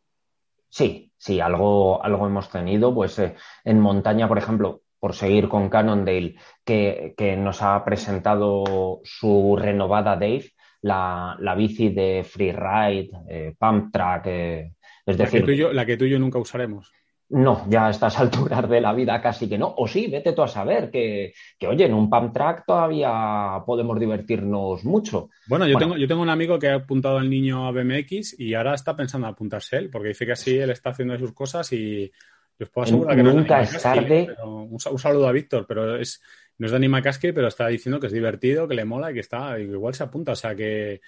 Sí, 0.69 1.11
sí, 1.19 1.41
algo, 1.41 2.01
algo 2.05 2.29
hemos 2.29 2.49
tenido. 2.51 2.95
Pues 2.95 3.19
eh, 3.19 3.35
en 3.65 3.81
montaña, 3.81 4.29
por 4.29 4.39
ejemplo, 4.39 4.83
por 5.01 5.13
seguir 5.13 5.49
con 5.49 5.69
Cannondale, 5.69 6.37
que, 6.65 7.15
que 7.17 7.37
nos 7.37 7.63
ha 7.63 7.85
presentado 7.85 9.01
su 9.03 9.59
renovada 9.61 10.15
Dave, 10.15 10.53
la, 10.83 11.37
la 11.41 11.57
bici 11.57 11.89
de 11.89 12.23
freeride, 12.23 13.11
eh, 13.29 13.55
pump 13.59 13.93
track. 13.93 14.27
Eh, 14.27 14.73
es 15.05 15.19
decir, 15.19 15.45
la 15.75 15.85
que 15.85 15.97
tú 15.97 16.05
y 16.05 16.11
yo 16.11 16.21
nunca 16.21 16.39
usaremos. 16.39 16.93
No, 17.31 17.65
ya 17.69 17.87
a 17.87 17.91
estas 17.91 18.19
alturas 18.21 18.69
de 18.69 18.81
la 18.81 18.93
vida 18.93 19.21
casi 19.23 19.49
que 19.49 19.57
no. 19.57 19.73
O 19.77 19.87
sí, 19.87 20.09
vete 20.09 20.33
tú 20.33 20.43
a 20.43 20.49
saber 20.49 20.91
que, 20.91 21.33
que 21.59 21.67
oye, 21.69 21.87
en 21.87 21.95
un 21.95 22.11
pump 22.11 22.33
track 22.33 22.65
todavía 22.67 23.63
podemos 23.65 23.99
divertirnos 23.99 24.85
mucho. 24.85 25.31
Bueno, 25.47 25.67
yo, 25.67 25.79
Tengo, 25.79 25.97
yo 25.97 26.09
tengo 26.09 26.23
un 26.23 26.29
amigo 26.29 26.59
que 26.59 26.69
ha 26.69 26.75
apuntado 26.75 27.19
al 27.19 27.31
niño 27.31 27.67
a 27.67 27.71
BMX 27.71 28.39
y 28.39 28.55
ahora 28.55 28.75
está 28.75 28.97
pensando 28.97 29.29
en 29.29 29.33
apuntarse 29.33 29.77
él, 29.77 29.91
porque 29.91 30.09
dice 30.09 30.27
que 30.27 30.33
así 30.33 30.59
él 30.59 30.71
está 30.71 30.91
haciendo 30.91 31.17
sus 31.19 31.33
cosas 31.33 31.73
y 31.73 32.11
os 32.59 32.69
puedo 32.69 32.85
asegurar 32.85 33.17
que 33.17 33.23
nunca 33.23 33.63
es, 33.63 33.81
tarde. 33.81 34.29
un, 34.45 34.79
saludo 34.79 35.29
a 35.29 35.33
Víctor, 35.33 35.67
pero 35.67 35.97
es, 35.97 36.21
no 36.59 36.67
es 36.67 36.73
de 36.73 36.77
Anima 36.77 37.01
Casque, 37.01 37.33
pero 37.33 37.47
está 37.47 37.69
diciendo 37.69 38.01
que 38.01 38.09
es 38.09 38.13
divertido, 38.13 38.67
que 38.67 38.75
le 38.75 38.85
mola 38.85 39.13
y 39.13 39.15
que 39.15 39.21
está, 39.21 39.59
igual 39.59 39.95
se 39.95 40.03
apunta. 40.03 40.33
O 40.33 40.37
sea 40.37 40.55
que 40.57 41.01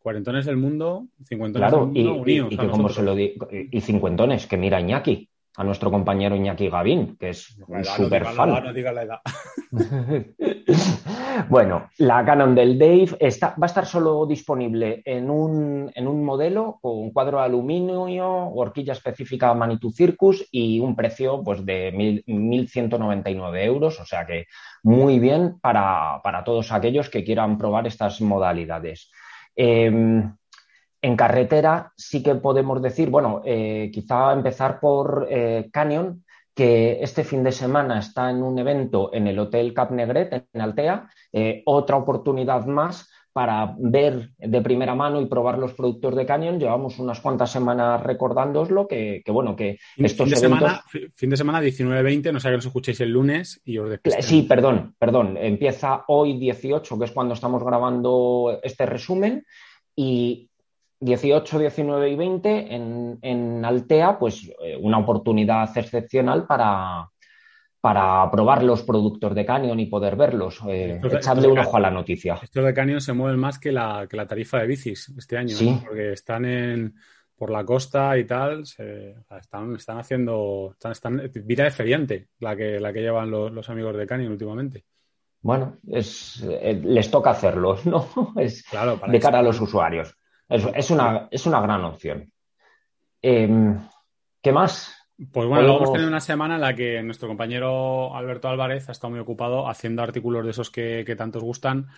cuarentones 0.00 0.46
del 0.46 0.56
mundo, 0.56 1.08
cincuentones 1.24 1.70
del 1.70 1.80
mundo, 1.80 2.24
y, 2.26 2.40
y, 2.40 2.56
que 2.56 2.68
como 2.68 2.88
se 2.88 3.02
lo 3.02 3.16
y 3.18 3.80
cincuentones, 3.82 4.46
que 4.46 4.56
mira 4.56 4.80
Iñaki 4.80 5.28
a 5.56 5.64
nuestro 5.64 5.90
compañero 5.90 6.36
Iñaki 6.36 6.68
Gavín, 6.68 7.16
que 7.16 7.30
es 7.30 7.58
un 7.66 7.84
super 7.84 8.26
fan. 8.26 8.74
bueno, 11.48 11.88
la 11.98 12.24
Canon 12.24 12.54
del 12.54 12.78
Dave 12.78 13.16
está, 13.20 13.48
va 13.50 13.64
a 13.64 13.66
estar 13.66 13.86
solo 13.86 14.26
disponible 14.26 15.02
en 15.04 15.30
un, 15.30 15.90
en 15.94 16.06
un 16.06 16.24
modelo 16.24 16.78
con 16.82 17.10
cuadro 17.10 17.38
de 17.38 17.44
aluminio, 17.44 18.26
horquilla 18.26 18.92
específica 18.92 19.54
Manitou 19.54 19.90
Circus 19.90 20.46
y 20.50 20.78
un 20.78 20.94
precio 20.94 21.42
pues, 21.42 21.64
de 21.64 21.92
1.199 22.26 23.64
euros, 23.64 23.98
o 23.98 24.04
sea 24.04 24.26
que 24.26 24.46
muy 24.82 25.18
bien 25.18 25.58
para, 25.60 26.20
todos 26.44 26.70
aquellos 26.70 27.08
que 27.08 27.24
quieran 27.24 27.56
probar 27.56 27.86
estas 27.86 28.20
modalidades. 28.20 29.10
Em, 29.54 30.36
en 31.02 31.16
carretera 31.16 31.92
sí 31.96 32.22
que 32.22 32.34
podemos 32.34 32.82
decir, 32.82 33.10
bueno, 33.10 33.42
eh, 33.44 33.90
quizá 33.92 34.32
empezar 34.32 34.80
por 34.80 35.26
eh, 35.30 35.68
Canyon, 35.72 36.24
que 36.54 36.98
este 37.02 37.22
fin 37.22 37.44
de 37.44 37.52
semana 37.52 37.98
está 37.98 38.30
en 38.30 38.42
un 38.42 38.58
evento 38.58 39.10
en 39.12 39.26
el 39.26 39.38
Hotel 39.38 39.74
Cap 39.74 39.90
Negret, 39.90 40.46
en 40.52 40.60
Altea, 40.60 41.08
eh, 41.32 41.62
otra 41.66 41.96
oportunidad 41.96 42.64
más 42.64 43.10
para 43.36 43.74
ver 43.78 44.30
de 44.38 44.62
primera 44.62 44.94
mano 44.94 45.20
y 45.20 45.26
probar 45.26 45.58
los 45.58 45.74
productos 45.74 46.16
de 46.16 46.24
Canyon. 46.24 46.58
Llevamos 46.58 46.98
unas 46.98 47.20
cuantas 47.20 47.50
semanas 47.50 48.02
recordándoslo, 48.02 48.88
que, 48.88 49.20
que 49.22 49.30
bueno, 49.30 49.54
que 49.54 49.78
estos 49.98 50.24
fin 50.24 50.34
de 50.34 50.40
Semana, 50.40 50.82
fin 51.14 51.28
de 51.28 51.36
semana 51.36 51.60
19-20, 51.60 52.32
no 52.32 52.40
sé 52.40 52.48
que 52.48 52.54
os 52.54 52.64
escuchéis 52.64 53.00
el 53.02 53.10
lunes 53.10 53.60
y 53.62 53.76
os 53.76 54.00
Sí, 54.20 54.44
perdón, 54.44 54.94
perdón. 54.98 55.36
Empieza 55.36 56.04
hoy 56.08 56.38
18, 56.38 56.98
que 56.98 57.04
es 57.04 57.12
cuando 57.12 57.34
estamos 57.34 57.62
grabando 57.62 58.58
este 58.62 58.86
resumen, 58.86 59.44
y 59.94 60.48
18, 61.00 61.58
19 61.58 62.10
y 62.10 62.16
20 62.16 62.74
en, 62.74 63.64
Altea, 63.64 64.18
pues 64.18 64.50
eh, 64.62 64.76
una 64.80 64.98
oportunidad 64.98 65.76
excepcional 65.76 66.46
para, 66.46 67.08
para 67.80 68.30
probar 68.30 68.62
los 68.62 68.82
productos 68.82 69.34
de 69.34 69.44
Canyon 69.44 69.80
y 69.80 69.86
poder 69.86 70.16
verlos. 70.16 70.60
Eh, 70.68 71.00
echadle 71.02 71.48
un 71.48 71.58
ojo 71.58 71.76
a 71.76 71.80
la 71.80 71.90
noticia. 71.90 72.38
Estos 72.42 72.64
de 72.64 72.74
Canyon 72.74 73.00
se 73.00 73.12
mueven 73.12 73.38
más 73.38 73.58
que 73.58 73.72
la, 73.72 74.06
que 74.08 74.16
la 74.16 74.26
tarifa 74.26 74.58
de 74.58 74.66
bicis 74.66 75.12
este 75.16 75.36
año, 75.36 75.54
¿Sí? 75.54 75.80
porque 75.84 76.12
están 76.12 76.44
en 76.44 76.94
por 77.36 77.50
la 77.50 77.64
costa 77.64 78.16
y 78.16 78.24
tal, 78.24 78.64
se, 78.64 79.14
están, 79.38 79.76
están 79.76 79.98
haciendo, 79.98 80.70
están, 80.72 80.92
están, 80.92 81.30
vida 81.44 81.64
de 81.64 81.70
feriante 81.70 82.28
la 82.40 82.56
que, 82.56 82.80
la 82.80 82.92
que 82.92 83.02
llevan 83.02 83.30
los, 83.30 83.52
los 83.52 83.68
amigos 83.68 83.94
de 83.96 84.06
Canyon 84.06 84.32
últimamente. 84.32 84.84
Bueno, 85.42 85.76
es, 85.88 86.42
eh, 86.42 86.80
les 86.82 87.10
toca 87.10 87.30
hacerlo, 87.30 87.78
¿no? 87.84 88.08
Es 88.36 88.62
claro, 88.64 88.98
de 89.06 89.20
cara 89.20 89.40
a 89.40 89.42
los 89.42 89.60
usuarios. 89.60 90.16
Es, 90.48 90.66
es, 90.74 90.90
una, 90.90 91.28
es 91.30 91.46
una 91.46 91.60
gran 91.60 91.84
opción. 91.84 92.30
Eh, 93.22 93.48
¿Qué 94.42 94.52
más? 94.52 94.96
Pues 95.32 95.48
bueno, 95.48 95.62
luego 95.62 95.78
hemos 95.78 95.92
tenido 95.92 96.08
una 96.08 96.20
semana 96.20 96.56
en 96.56 96.60
la 96.60 96.74
que 96.74 97.02
nuestro 97.02 97.26
compañero 97.26 98.14
Alberto 98.14 98.48
Álvarez 98.48 98.88
ha 98.88 98.92
estado 98.92 99.12
muy 99.12 99.20
ocupado 99.20 99.68
haciendo 99.68 100.02
artículos 100.02 100.44
de 100.44 100.50
esos 100.50 100.70
que, 100.70 101.04
que 101.06 101.16
tantos 101.16 101.42
gustan 101.42 101.88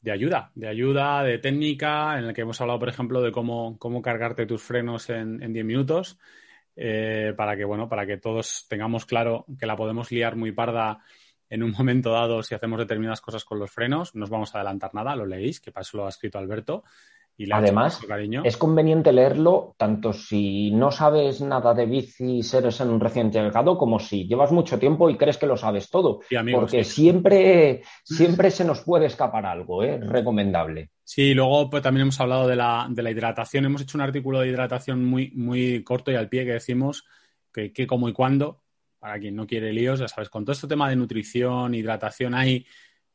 de 0.00 0.10
ayuda, 0.10 0.50
de 0.54 0.68
ayuda, 0.68 1.22
de 1.22 1.38
técnica, 1.38 2.18
en 2.18 2.26
el 2.26 2.34
que 2.34 2.42
hemos 2.42 2.60
hablado, 2.60 2.78
por 2.78 2.90
ejemplo, 2.90 3.22
de 3.22 3.32
cómo, 3.32 3.78
cómo 3.78 4.02
cargarte 4.02 4.44
tus 4.44 4.62
frenos 4.62 5.08
en, 5.08 5.42
en 5.42 5.52
10 5.54 5.64
minutos, 5.64 6.18
eh, 6.76 7.32
para 7.36 7.56
que, 7.56 7.64
bueno, 7.64 7.88
para 7.88 8.04
que 8.04 8.18
todos 8.18 8.66
tengamos 8.68 9.06
claro 9.06 9.46
que 9.58 9.64
la 9.64 9.76
podemos 9.76 10.10
liar 10.10 10.36
muy 10.36 10.52
parda 10.52 10.98
en 11.48 11.62
un 11.62 11.70
momento 11.78 12.12
dado 12.12 12.42
si 12.42 12.54
hacemos 12.54 12.80
determinadas 12.80 13.22
cosas 13.22 13.44
con 13.46 13.58
los 13.58 13.70
frenos. 13.70 14.14
No 14.14 14.24
os 14.24 14.30
vamos 14.30 14.54
a 14.54 14.58
adelantar 14.58 14.92
nada, 14.94 15.16
lo 15.16 15.24
leéis, 15.24 15.60
que 15.60 15.72
para 15.72 15.82
eso 15.82 15.96
lo 15.96 16.06
ha 16.06 16.10
escrito 16.10 16.38
Alberto. 16.38 16.84
Y 17.36 17.50
Además, 17.50 18.00
es 18.44 18.56
conveniente 18.56 19.12
leerlo 19.12 19.74
tanto 19.76 20.12
si 20.12 20.70
no 20.70 20.92
sabes 20.92 21.40
nada 21.40 21.74
de 21.74 21.84
bici, 21.84 22.40
eres 22.56 22.80
en 22.80 22.90
un 22.90 23.00
reciente 23.00 23.42
llegado, 23.42 23.76
como 23.76 23.98
si 23.98 24.28
llevas 24.28 24.52
mucho 24.52 24.78
tiempo 24.78 25.10
y 25.10 25.16
crees 25.16 25.36
que 25.36 25.46
lo 25.46 25.56
sabes 25.56 25.90
todo. 25.90 26.20
Sí, 26.28 26.36
amigos, 26.36 26.60
porque 26.60 26.84
sí. 26.84 27.02
siempre, 27.02 27.82
siempre 28.04 28.52
se 28.52 28.64
nos 28.64 28.82
puede 28.82 29.06
escapar 29.06 29.46
algo, 29.46 29.82
¿eh? 29.82 29.98
recomendable. 29.98 30.90
Sí, 31.02 31.34
luego 31.34 31.68
pues, 31.70 31.82
también 31.82 32.02
hemos 32.02 32.20
hablado 32.20 32.46
de 32.46 32.54
la, 32.54 32.86
de 32.88 33.02
la, 33.02 33.10
hidratación. 33.10 33.64
Hemos 33.64 33.82
hecho 33.82 33.98
un 33.98 34.02
artículo 34.02 34.38
de 34.40 34.48
hidratación 34.48 35.04
muy, 35.04 35.32
muy 35.34 35.82
corto 35.82 36.12
y 36.12 36.14
al 36.14 36.28
pie 36.28 36.44
que 36.44 36.52
decimos 36.52 37.04
que, 37.52 37.72
que 37.72 37.88
cómo 37.88 38.08
y 38.08 38.12
cuándo. 38.12 38.62
Para 39.00 39.18
quien 39.18 39.34
no 39.34 39.46
quiere 39.46 39.72
líos, 39.72 39.98
ya 39.98 40.08
sabes, 40.08 40.30
con 40.30 40.44
todo 40.44 40.52
este 40.52 40.68
tema 40.68 40.88
de 40.88 40.96
nutrición, 40.96 41.74
hidratación, 41.74 42.32
hay 42.32 42.64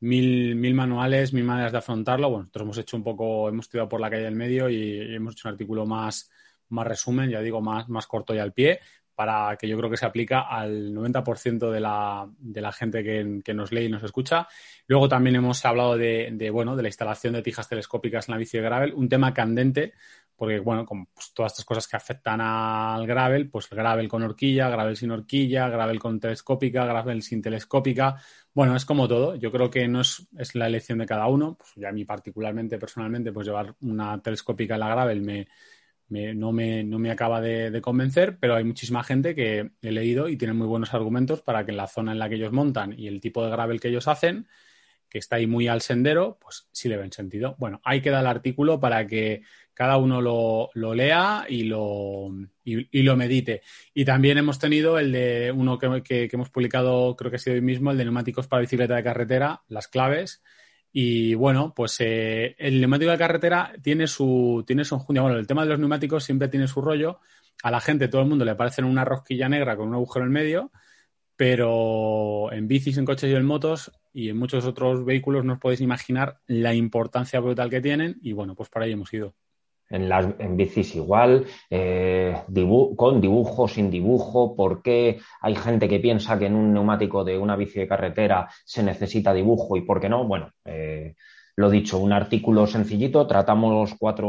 mil, 0.02 0.56
mil 0.56 0.74
manuales, 0.74 1.34
mil 1.34 1.44
maneras 1.44 1.72
de 1.72 1.78
afrontarlo. 1.78 2.30
Bueno, 2.30 2.44
nosotros 2.44 2.64
hemos 2.64 2.78
hecho 2.78 2.98
un 2.98 3.04
poco, 3.04 3.50
hemos 3.50 3.70
tirado 3.70 3.90
por 3.90 4.00
la 4.00 4.10
calle 4.10 4.24
del 4.24 4.36
medio 4.36 4.70
y, 4.70 4.76
y 4.76 5.16
hemos 5.16 5.34
hecho 5.34 5.48
un 5.48 5.54
artículo 5.54 5.86
más, 5.86 6.30
más 6.70 6.88
resumen, 6.88 7.30
ya 7.30 7.42
digo, 7.42 7.62
más, 7.62 7.90
más 7.90 8.08
corto 8.08 8.34
y 8.34 8.40
al 8.40 8.54
pie, 8.54 8.80
para 9.20 9.58
que 9.58 9.68
yo 9.68 9.78
creo 9.78 9.90
que 9.90 9.98
se 9.98 10.06
aplica 10.06 10.42
al 10.42 10.94
90% 10.94 11.72
de 11.72 11.80
la, 11.82 12.26
de 12.38 12.62
la 12.62 12.72
gente 12.72 13.04
que, 13.04 13.42
que, 13.44 13.54
nos 13.54 13.74
lee 13.74 13.86
y 13.86 13.90
nos 13.90 14.04
escucha. 14.04 14.48
Luego 14.88 15.10
también 15.10 15.36
hemos 15.36 15.66
hablado 15.66 15.98
de, 15.98 16.30
de, 16.32 16.50
bueno, 16.50 16.78
de 16.78 16.84
la 16.84 16.88
instalación 16.88 17.34
de 17.34 17.42
tijas 17.42 17.68
telescópicas 17.68 18.30
en 18.30 18.34
la 18.34 18.38
bici 18.38 18.58
de 18.58 18.64
gravel, 18.64 18.94
un 18.94 19.10
tema 19.10 19.34
candente, 19.34 19.94
porque, 20.40 20.60
bueno, 20.60 20.86
como 20.86 21.08
pues, 21.14 21.34
todas 21.34 21.52
estas 21.52 21.66
cosas 21.66 21.88
que 21.88 21.98
afectan 21.98 22.40
al 22.42 23.06
gravel, 23.06 23.50
pues 23.50 23.70
gravel 23.70 24.08
con 24.08 24.24
horquilla, 24.24 24.70
gravel 24.70 24.96
sin 24.96 25.12
horquilla, 25.12 25.68
gravel 25.68 26.00
con 26.00 26.20
telescópica, 26.20 26.86
gravel 26.86 27.22
sin 27.22 27.42
telescópica. 27.42 28.16
Bueno, 28.54 28.76
es 28.76 28.86
como 28.86 29.08
todo. 29.08 29.36
Yo 29.36 29.52
creo 29.52 29.70
que 29.70 29.88
no 29.88 30.02
es, 30.02 30.28
es 30.38 30.56
la 30.56 30.68
elección 30.68 31.00
de 31.00 31.06
cada 31.06 31.28
uno. 31.28 31.58
Pues 31.60 31.74
ya 31.76 31.90
a 31.90 31.92
mí 31.92 32.06
particularmente, 32.06 32.80
personalmente, 32.80 33.32
pues 33.34 33.46
llevar 33.46 33.76
una 33.82 34.22
telescópica 34.22 34.76
en 34.76 34.80
la 34.80 34.90
gravel 34.90 35.22
me, 35.22 35.48
me, 36.08 36.34
no, 36.34 36.52
me, 36.52 36.84
no, 36.84 37.00
me, 37.00 37.12
acaba 37.12 37.42
de, 37.42 37.70
de, 37.70 37.82
convencer, 37.82 38.38
pero 38.40 38.56
hay 38.56 38.64
muchísima 38.64 39.04
gente 39.04 39.36
que 39.36 39.72
he 39.82 39.92
leído 39.92 40.30
y 40.30 40.38
tiene 40.38 40.54
muy 40.54 40.68
buenos 40.68 40.94
argumentos 40.94 41.42
para 41.42 41.66
que 41.66 41.72
en 41.72 41.78
la 41.78 41.88
zona 41.88 42.14
en 42.14 42.20
la 42.20 42.30
que 42.30 42.36
ellos 42.36 42.52
montan 42.52 42.98
y 42.98 43.08
el 43.08 43.22
tipo 43.22 43.44
de 43.44 43.52
gravel 43.52 43.80
que 43.80 43.90
ellos 43.90 44.08
hacen, 44.08 44.48
que 45.10 45.18
está 45.18 45.38
ahí 45.38 45.48
muy 45.48 45.68
al 45.68 45.82
sendero, 45.82 46.38
pues 46.40 46.68
sí 46.72 46.88
le 46.88 46.98
ven 46.98 47.12
sentido. 47.12 47.56
Bueno, 47.58 47.82
ahí 47.84 48.02
queda 48.02 48.20
el 48.20 48.28
artículo 48.28 48.80
para 48.80 49.08
que 49.08 49.42
cada 49.74 49.96
uno 49.96 50.22
lo, 50.22 50.70
lo 50.74 50.94
lea 50.94 51.46
y 51.48 51.64
lo, 51.64 52.30
y, 52.66 53.02
lo 53.02 53.16
medite. 53.16 53.62
Y 53.94 54.04
también 54.04 54.38
hemos 54.38 54.60
tenido 54.60 55.00
el 55.00 55.14
de 55.14 55.54
uno 55.56 55.80
que, 55.80 56.04
que, 56.04 56.30
hemos 56.34 56.50
publicado, 56.50 57.16
creo 57.16 57.32
que 57.32 57.38
ha 57.38 57.40
sido 57.40 57.56
hoy 57.56 57.62
mismo, 57.62 57.90
el 57.90 57.98
de 57.98 58.04
neumáticos 58.04 58.48
para 58.48 58.60
bicicleta 58.60 58.96
de 58.96 59.04
carretera, 59.04 59.64
las 59.70 59.88
claves. 59.88 60.44
Y 60.92 61.34
bueno, 61.36 61.74
pues 61.74 61.96
eh, 62.02 62.58
el 62.60 62.82
neumático 62.82 63.12
de 63.12 63.18
carretera 63.18 63.72
tiene 63.82 64.08
su, 64.08 64.66
tiene 64.68 64.84
su 64.84 64.96
enjundia. 64.96 65.22
Bueno, 65.22 65.38
el 65.38 65.48
tema 65.48 65.64
de 65.64 65.70
los 65.70 65.80
neumáticos 65.80 66.26
siempre 66.26 66.50
tiene 66.50 66.68
su 66.68 66.82
rollo. 66.82 67.22
A 67.64 67.72
la 67.72 67.80
gente, 67.80 68.10
todo 68.10 68.22
el 68.22 68.28
mundo 68.28 68.44
le 68.44 68.56
parecen 68.56 68.84
una 68.84 69.06
rosquilla 69.06 69.48
negra 69.48 69.78
con 69.78 69.88
un 69.88 69.96
agujero 69.96 70.26
en 70.26 70.32
medio, 70.32 70.72
pero 71.40 72.52
en 72.52 72.68
bicis, 72.68 72.98
en 72.98 73.06
coches 73.06 73.32
y 73.32 73.34
en 73.34 73.46
motos 73.46 73.94
y 74.12 74.28
en 74.28 74.36
muchos 74.36 74.66
otros 74.66 75.06
vehículos 75.06 75.46
no 75.46 75.54
os 75.54 75.60
podéis 75.60 75.80
imaginar 75.80 76.42
la 76.48 76.74
importancia 76.74 77.40
brutal 77.40 77.70
que 77.70 77.80
tienen. 77.80 78.18
Y 78.22 78.34
bueno, 78.34 78.56
pues 78.56 78.68
para 78.68 78.84
ahí 78.84 78.92
hemos 78.92 79.14
ido 79.14 79.34
en, 79.90 80.10
las, 80.10 80.28
en 80.38 80.58
bicis 80.58 80.98
igual, 80.98 81.46
eh, 81.70 82.36
con 82.98 83.22
dibujo, 83.22 83.70
sin 83.70 83.90
dibujo, 83.90 84.54
por 84.54 84.82
qué 84.82 85.22
hay 85.40 85.56
gente 85.56 85.88
que 85.88 86.02
piensa 86.02 86.38
que 86.38 86.48
en 86.48 86.56
un 86.56 86.74
neumático 86.74 87.24
de 87.24 87.38
una 87.38 87.56
bici 87.56 87.80
de 87.80 87.88
carretera 87.88 88.50
se 88.66 88.84
necesita 88.84 89.34
dibujo 89.34 89.78
y 89.78 89.84
por 89.84 90.02
qué 90.02 90.10
no. 90.10 90.26
Bueno, 90.26 90.52
eh, 90.66 91.16
lo 91.56 91.70
dicho, 91.70 92.00
un 92.00 92.12
artículo 92.12 92.68
sencillito, 92.68 93.26
tratamos 93.26 93.96
cuatro 93.98 94.28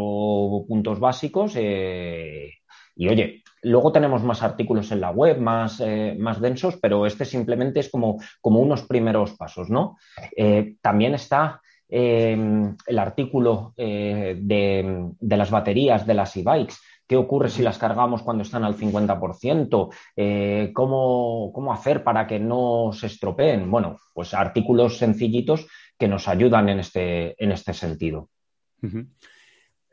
puntos 0.69 1.01
básicos 1.01 1.55
eh, 1.57 2.53
y 2.95 3.09
oye, 3.09 3.43
luego 3.63 3.93
tenemos 3.93 4.23
más 4.23 4.43
artículos 4.43 4.91
en 4.93 5.01
la 5.01 5.11
web, 5.11 5.39
más, 5.39 5.81
eh, 5.81 6.17
más 6.19 6.41
densos, 6.41 6.79
pero 6.81 7.07
este 7.07 7.25
simplemente 7.25 7.81
es 7.81 7.91
como, 7.91 8.19
como 8.41 8.61
unos 8.61 8.83
primeros 8.83 9.33
pasos, 9.37 9.71
¿no? 9.71 9.97
Eh, 10.37 10.77
también 10.81 11.15
está 11.15 11.61
eh, 11.93 12.39
el 12.87 12.99
artículo 12.99 13.75
eh, 13.77 14.37
de, 14.41 15.11
de, 15.19 15.37
las 15.37 15.51
baterías 15.51 16.07
de 16.07 16.15
las 16.15 16.37
e-bikes. 16.37 16.75
¿Qué 17.07 17.17
ocurre 17.17 17.51
si 17.51 17.63
las 17.63 17.77
cargamos 17.77 18.23
cuando 18.23 18.45
están 18.45 18.63
al 18.63 18.77
50%? 18.77 19.93
Eh, 20.15 20.71
¿cómo, 20.73 21.51
¿Cómo 21.53 21.73
hacer 21.73 22.05
para 22.05 22.29
que 22.29 22.39
no 22.39 22.91
se 22.93 23.09
estropeen? 23.09 23.69
Bueno, 23.69 23.99
pues 24.15 24.33
artículos 24.33 24.99
sencillitos 24.99 25.67
que 25.99 26.07
nos 26.07 26.29
ayudan 26.29 26.69
en 26.69 26.79
este, 26.79 27.43
en 27.43 27.51
este 27.51 27.75
sentido. 27.75 28.29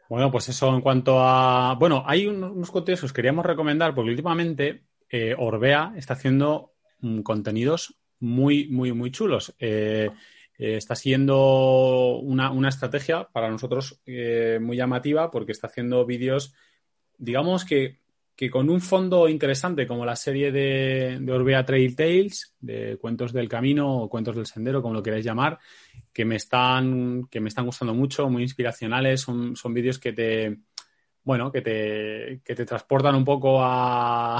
Bueno, 0.09 0.31
pues 0.31 0.49
eso 0.49 0.73
en 0.73 0.81
cuanto 0.81 1.19
a... 1.19 1.75
Bueno, 1.79 2.03
hay 2.05 2.27
unos, 2.27 2.71
contenidos 2.71 3.01
que 3.01 3.05
os 3.07 3.13
queríamos 3.13 3.45
recomendar 3.45 3.93
porque 3.93 4.11
últimamente 4.11 4.83
eh, 5.09 5.35
Orbea 5.37 5.93
está 5.97 6.13
haciendo 6.13 6.73
um, 7.01 7.23
contenidos 7.23 7.97
muy, 8.19 8.67
muy, 8.69 8.93
muy 8.93 9.11
chulos. 9.11 9.53
Eh, 9.59 10.09
eh, 10.57 10.77
está 10.77 10.95
siendo 10.95 12.17
una, 12.17 12.51
una, 12.51 12.69
estrategia 12.69 13.27
para 13.31 13.49
nosotros 13.49 14.01
eh, 14.05 14.59
muy 14.61 14.75
llamativa 14.75 15.29
porque 15.29 15.51
está 15.51 15.67
haciendo 15.67 16.05
vídeos, 16.05 16.53
digamos 17.17 17.63
que, 17.63 17.99
que, 18.35 18.49
con 18.49 18.69
un 18.69 18.81
fondo 18.81 19.29
interesante 19.29 19.85
como 19.85 20.03
la 20.03 20.15
serie 20.15 20.51
de, 20.51 21.19
de, 21.21 21.31
Orbea 21.31 21.63
Trail 21.63 21.95
Tales, 21.95 22.55
de 22.59 22.97
cuentos 22.97 23.33
del 23.33 23.47
camino 23.47 24.01
o 24.01 24.09
cuentos 24.09 24.35
del 24.35 24.47
sendero, 24.47 24.81
como 24.81 24.95
lo 24.95 25.03
queráis 25.03 25.25
llamar, 25.25 25.59
que 26.17 26.25
me 26.25 26.37
están, 26.37 27.27
que 27.29 27.39
me 27.39 27.47
están 27.47 27.67
gustando 27.67 27.93
mucho, 27.93 28.27
muy 28.27 28.41
inspiracionales, 28.41 29.21
son, 29.21 29.55
son 29.55 29.71
vídeos 29.71 29.99
que 29.99 30.13
te, 30.13 30.57
bueno, 31.21 31.51
que 31.51 31.61
te, 31.61 32.41
que 32.43 32.55
te 32.55 32.65
transportan 32.65 33.13
un 33.13 33.23
poco 33.23 33.59
a, 33.61 34.37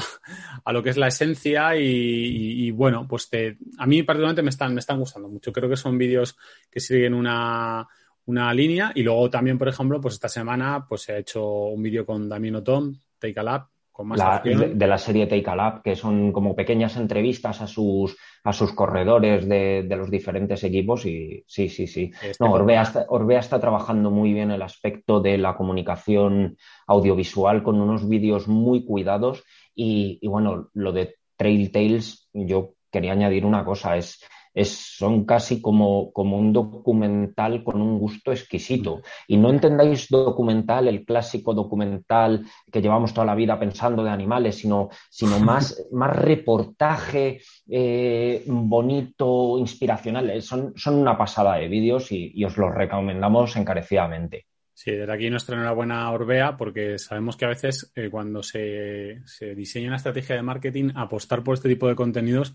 a, 0.65 0.74
lo 0.74 0.81
que 0.81 0.89
es 0.89 0.98
la 0.98 1.10
esencia 1.10 1.75
y, 1.75 2.72
bueno, 2.72 3.07
pues 3.07 3.29
te, 3.29 3.60
a 3.77 3.86
mí 3.86 4.01
particularmente 4.01 4.41
me 4.41 4.50
están, 4.50 4.74
me 4.74 4.79
están 4.79 4.98
gustando 4.98 5.29
mucho. 5.29 5.53
Creo 5.53 5.69
que 5.69 5.77
son 5.77 6.00
vídeos 6.00 6.36
que 6.67 6.79
siguen 6.79 7.13
una, 7.13 7.88
una 8.25 8.51
línea 8.55 8.91
y 8.96 9.03
luego 9.03 9.29
también, 9.29 9.60
por 9.60 9.67
ejemplo, 9.67 10.01
pues 10.01 10.15
esta 10.15 10.29
semana 10.29 10.84
pues 10.89 11.07
he 11.10 11.19
hecho 11.19 11.46
un 11.46 11.84
vídeo 11.84 12.07
con 12.07 12.27
Damien 12.27 12.63
Tom, 12.63 12.91
Take 13.19 13.39
a 13.39 13.43
Lab, 13.43 13.67
con 13.98 14.10
más 14.10 14.20
la, 14.20 14.42
de, 14.46 14.75
de, 14.75 14.88
la 14.88 15.00
serie 15.00 15.25
Take 15.25 15.50
a 15.50 15.56
Lab, 15.56 15.82
que 15.82 15.96
son 15.96 16.32
como 16.32 16.56
pequeñas 16.56 16.98
entrevistas 16.98 17.62
a 17.62 17.68
sus, 17.68 18.16
a 18.44 18.54
sus 18.54 18.72
corredores 18.74 19.50
de, 19.50 19.88
de 19.89 19.96
los 19.96 20.12
diferentes 20.12 20.63
equipos 20.63 21.08
y 21.08 21.44
sí, 21.48 21.68
sí, 21.68 21.88
sí. 21.88 22.12
Este 22.22 22.44
no, 22.46 22.51
Orbea 22.51 22.84
está, 22.84 23.08
Orbea 23.10 23.39
está, 23.39 23.60
trabajando 23.60 24.12
muy 24.12 24.34
bien 24.34 24.51
el 24.51 24.62
aspecto 24.62 25.20
de 25.20 25.39
la 25.39 25.58
comunicación 25.58 26.58
audiovisual 26.86 27.63
con 27.63 27.82
unos 27.82 28.08
vídeos 28.08 28.48
muy 28.48 28.86
cuidados 28.86 29.44
y, 29.74 30.20
y 30.22 30.27
bueno, 30.27 30.70
lo 30.75 30.92
de 30.92 31.16
Trail 31.36 31.72
Tales, 31.72 32.30
yo 32.34 32.75
quería 32.92 33.13
añadir 33.13 33.48
una 33.48 33.66
cosa, 33.66 33.98
es 33.98 34.24
es, 34.58 34.98
son 34.98 35.24
casi 35.24 35.62
como, 35.62 36.12
como, 36.12 36.36
un 36.40 36.52
documental 36.52 37.64
con 37.64 37.80
un 37.80 38.00
gusto 38.00 38.32
exquisito. 38.32 39.04
Y 39.28 39.38
no 39.38 39.52
entendáis 39.52 40.10
documental, 40.10 40.88
el 40.88 41.06
clásico 41.06 41.54
documental 41.54 42.44
que 42.72 42.82
llevamos 42.82 43.14
toda 43.14 43.28
la 43.28 43.36
vida 43.36 43.60
pensando 43.60 44.04
de 44.04 44.10
animales, 44.10 44.56
sino, 44.56 44.90
sino 45.12 45.40
más, 45.52 45.88
más 45.92 46.16
reportaje 46.16 47.40
eh, 47.70 48.44
bonito, 48.48 49.60
inspiracional. 49.60 50.42
Son, 50.42 50.74
son 50.76 50.96
una 50.96 51.16
pasada 51.16 51.58
de 51.58 51.68
vídeos 51.68 52.12
y, 52.12 52.32
y 52.34 52.44
os 52.44 52.58
los 52.58 52.74
recomendamos 52.74 53.56
encarecidamente. 53.58 54.48
Sí, 54.74 54.92
desde 54.92 55.12
aquí 55.12 55.30
nuestra 55.30 55.56
enhorabuena 55.56 56.12
Orbea, 56.12 56.56
porque 56.56 57.00
sabemos 57.00 57.36
que 57.36 57.46
a 57.46 57.50
veces 57.50 57.92
eh, 57.96 58.10
cuando 58.12 58.44
se, 58.44 59.22
se, 59.26 59.56
diseña 59.56 59.88
una 59.88 59.98
estrategia 59.98 60.36
de 60.36 60.44
marketing, 60.44 60.92
apostar 60.94 61.44
por 61.44 61.56
este 61.56 61.68
tipo 61.68 61.88
de 61.88 61.96
contenidos 61.96 62.54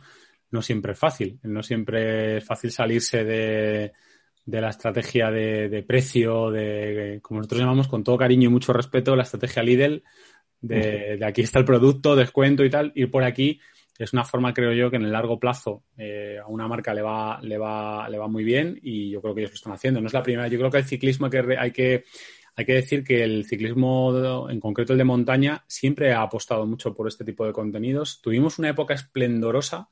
no 0.53 0.63
siempre 0.63 0.93
es 0.93 0.99
fácil. 0.99 1.39
No 1.43 1.63
siempre 1.63 2.39
es 2.39 2.45
fácil 2.45 2.71
salirse 2.71 3.25
de, 3.25 3.93
de 4.45 4.61
la 4.61 4.71
estrategia 4.71 5.31
de, 5.31 5.85
precio, 5.87 6.51
de, 6.51 7.19
como 7.21 7.41
nosotros 7.41 7.61
llamamos 7.61 7.89
con 7.89 8.05
todo 8.05 8.17
cariño 8.17 8.49
y 8.49 8.53
mucho 8.53 8.73
respeto, 8.73 9.17
la 9.17 9.25
estrategia 9.25 9.63
Lidl, 9.63 10.05
de, 10.61 11.17
de 11.19 11.25
aquí 11.27 11.43
está 11.43 11.59
el 11.59 11.65
producto, 11.65 12.15
descuento 12.15 12.65
y 12.65 12.71
tal, 12.71 12.93
ir 12.95 13.11
por 13.11 13.25
aquí 13.25 13.61
es 13.99 14.13
una 14.13 14.25
forma, 14.25 14.53
creo 14.53 14.73
yo, 14.73 14.91
que 14.91 14.97
en 14.97 15.05
el 15.05 15.13
largo 15.13 15.39
plazo 15.39 15.85
eh, 15.97 16.39
a 16.43 16.47
una 16.49 16.67
marca 16.67 16.95
le 16.95 17.03
va, 17.03 17.39
le, 17.43 17.59
va, 17.59 18.09
le 18.09 18.19
va 18.19 18.27
muy 18.27 18.43
bien 18.43 18.79
y 18.83 19.11
yo 19.11 19.21
creo 19.21 19.35
que 19.35 19.43
ellos 19.43 19.53
lo 19.53 19.57
están 19.57 19.73
haciendo. 19.75 20.01
No 20.01 20.07
es 20.07 20.13
la 20.13 20.23
primera. 20.23 20.49
Yo 20.49 20.59
creo 20.59 20.71
que 20.71 20.79
el 20.79 20.85
ciclismo 20.85 21.29
que 21.31 21.57
hay 21.59 21.71
que, 21.71 22.05
hay 22.57 22.65
que 22.65 22.75
decir 22.75 23.05
que 23.05 23.23
el 23.23 23.45
ciclismo, 23.45 24.49
en 24.51 24.61
concreto 24.61 24.93
el 24.93 24.99
de 24.99 25.05
montaña, 25.05 25.65
siempre 25.67 26.13
ha 26.13 26.23
apostado 26.23 26.67
mucho 26.67 26.95
por 26.95 27.07
este 27.07 27.25
tipo 27.25 27.47
de 27.47 27.53
contenidos. 27.53 28.21
Tuvimos 28.23 28.59
una 28.59 28.71
época 28.71 28.95
esplendorosa 28.95 29.89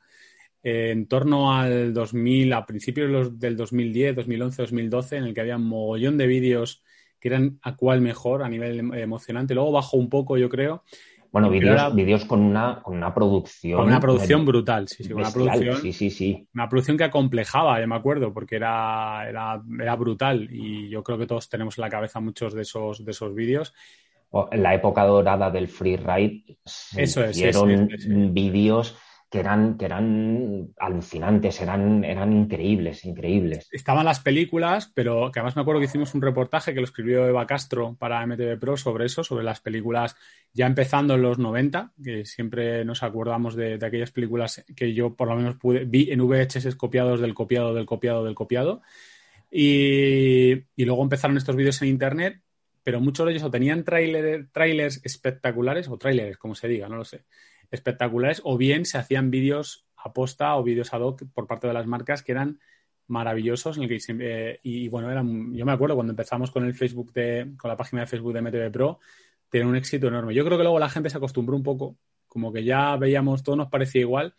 eh, 0.62 0.90
en 0.90 1.06
torno 1.06 1.52
al 1.52 1.92
2000, 1.92 2.52
a 2.52 2.66
principios 2.66 3.38
del 3.38 3.56
2010, 3.56 4.16
2011, 4.16 4.62
2012, 4.62 5.16
en 5.16 5.24
el 5.24 5.34
que 5.34 5.40
había 5.40 5.56
un 5.56 5.66
mogollón 5.66 6.18
de 6.18 6.26
vídeos 6.26 6.82
que 7.18 7.28
eran 7.28 7.58
a 7.62 7.76
cuál 7.76 8.00
mejor 8.00 8.42
a 8.42 8.48
nivel 8.48 8.94
emocionante. 8.94 9.54
Luego 9.54 9.72
bajó 9.72 9.98
un 9.98 10.08
poco, 10.08 10.38
yo 10.38 10.48
creo, 10.48 10.82
bueno, 11.32 11.48
vídeos, 11.48 12.24
con, 12.24 12.40
una, 12.40 12.80
con 12.82 12.96
una 12.96 13.14
producción. 13.14 13.78
Con 13.78 13.86
una 13.86 14.00
producción 14.00 14.44
brutal, 14.44 14.88
sí, 14.88 15.04
sí. 15.04 15.12
Una 15.12 15.30
producción, 15.30 15.76
sí, 15.76 15.92
sí, 15.92 16.10
sí. 16.10 16.48
Una 16.54 16.68
producción 16.68 16.96
que 16.96 17.04
acomplejaba, 17.04 17.78
ya 17.78 17.86
me 17.86 17.94
acuerdo, 17.94 18.32
porque 18.34 18.56
era, 18.56 19.28
era, 19.28 19.62
era, 19.80 19.94
brutal. 19.94 20.48
Y 20.50 20.88
yo 20.88 21.04
creo 21.04 21.18
que 21.18 21.26
todos 21.26 21.48
tenemos 21.48 21.78
en 21.78 21.82
la 21.82 21.88
cabeza 21.88 22.18
muchos 22.18 22.52
de 22.52 22.62
esos, 22.62 23.04
de 23.04 23.12
esos 23.12 23.32
vídeos. 23.32 23.72
La 24.52 24.74
época 24.74 25.04
dorada 25.04 25.50
del 25.50 25.68
freeride 25.68 26.58
se 26.64 27.02
Eso 27.02 27.24
es, 27.24 27.36
hicieron 27.36 27.88
vídeos 28.32 28.96
que 29.30 29.38
eran, 29.38 29.78
que 29.78 29.84
eran 29.84 30.74
alucinantes, 30.76 31.60
eran, 31.60 32.02
eran 32.02 32.32
increíbles, 32.32 33.04
increíbles. 33.04 33.68
Estaban 33.70 34.04
las 34.04 34.18
películas, 34.18 34.90
pero 34.92 35.30
que 35.30 35.38
además 35.38 35.54
me 35.54 35.62
acuerdo 35.62 35.80
que 35.80 35.86
hicimos 35.86 36.14
un 36.14 36.22
reportaje 36.22 36.74
que 36.74 36.80
lo 36.80 36.84
escribió 36.84 37.28
Eva 37.28 37.46
Castro 37.46 37.94
para 37.96 38.26
MTV 38.26 38.58
Pro 38.58 38.76
sobre 38.76 39.06
eso, 39.06 39.22
sobre 39.22 39.44
las 39.44 39.60
películas 39.60 40.16
ya 40.52 40.66
empezando 40.66 41.14
en 41.14 41.22
los 41.22 41.38
90, 41.38 41.92
que 42.02 42.24
siempre 42.24 42.84
nos 42.84 43.04
acordamos 43.04 43.54
de, 43.54 43.74
aquellas 43.74 44.10
películas 44.10 44.64
que 44.74 44.94
yo 44.94 45.14
por 45.14 45.28
lo 45.28 45.36
menos 45.36 45.54
pude, 45.56 45.84
vi 45.84 46.10
en 46.10 46.26
VHS 46.26 46.74
copiados 46.74 47.20
del 47.20 47.32
copiado, 47.32 47.72
del 47.72 47.86
copiado, 47.86 48.24
del 48.24 48.34
copiado. 48.34 48.82
Y, 49.48 50.54
y 50.74 50.84
luego 50.84 51.04
empezaron 51.04 51.36
estos 51.36 51.54
vídeos 51.54 51.80
en 51.82 51.88
Internet, 51.88 52.42
pero 52.82 53.00
muchos 53.00 53.26
de 53.26 53.32
ellos 53.32 53.44
o 53.44 53.50
tenían 53.50 53.84
trailers 53.84 55.00
espectaculares, 55.04 55.88
o 55.88 55.98
trailers, 55.98 56.36
como 56.36 56.56
se 56.56 56.66
diga, 56.66 56.88
no 56.88 56.96
lo 56.96 57.04
sé 57.04 57.22
espectaculares, 57.70 58.40
o 58.44 58.56
bien 58.56 58.84
se 58.84 58.98
hacían 58.98 59.30
vídeos 59.30 59.86
a 59.96 60.12
posta 60.12 60.56
o 60.56 60.62
vídeos 60.62 60.92
ad 60.94 61.00
hoc 61.00 61.22
por 61.34 61.46
parte 61.46 61.66
de 61.66 61.74
las 61.74 61.86
marcas 61.86 62.22
que 62.22 62.32
eran 62.32 62.60
maravillosos 63.06 63.76
en 63.76 63.84
el 63.84 63.88
que 63.88 63.98
eh, 64.20 64.60
y, 64.62 64.88
bueno 64.88 65.10
eran, 65.10 65.52
yo 65.54 65.66
me 65.66 65.72
acuerdo 65.72 65.96
cuando 65.96 66.12
empezamos 66.12 66.50
con 66.50 66.64
el 66.64 66.74
Facebook 66.74 67.12
de 67.12 67.52
con 67.58 67.68
la 67.68 67.76
página 67.76 68.02
de 68.02 68.06
Facebook 68.06 68.32
de 68.32 68.40
MTV 68.40 68.70
Pro 68.70 69.00
tenía 69.48 69.66
un 69.66 69.74
éxito 69.74 70.06
enorme 70.06 70.32
yo 70.32 70.44
creo 70.44 70.56
que 70.56 70.62
luego 70.62 70.78
la 70.78 70.88
gente 70.88 71.10
se 71.10 71.16
acostumbró 71.16 71.56
un 71.56 71.64
poco 71.64 71.96
como 72.28 72.52
que 72.52 72.62
ya 72.62 72.96
veíamos 72.96 73.42
todo 73.42 73.56
nos 73.56 73.68
parecía 73.68 74.02
igual 74.02 74.32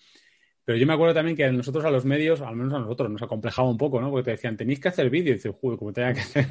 pero 0.64 0.78
yo 0.78 0.86
me 0.86 0.94
acuerdo 0.94 1.16
también 1.16 1.36
que 1.36 1.52
nosotros 1.52 1.84
a 1.86 1.90
los 1.90 2.06
medios, 2.06 2.40
al 2.42 2.56
menos 2.56 2.74
a 2.74 2.80
nosotros, 2.80 3.10
nos 3.10 3.22
acomplejaba 3.22 3.68
un 3.70 3.78
poco, 3.78 4.00
¿no? 4.00 4.12
Porque 4.12 4.26
te 4.26 4.32
decían, 4.32 4.56
tenéis 4.56 4.80
que 4.80 4.90
hacer 4.90 5.10
vídeo. 5.10 5.32
Y 5.32 5.36
dices, 5.36 5.54
joder, 5.60 5.80
como 5.80 5.92
tenía 5.92 6.14
que 6.14 6.20
hacer. 6.20 6.48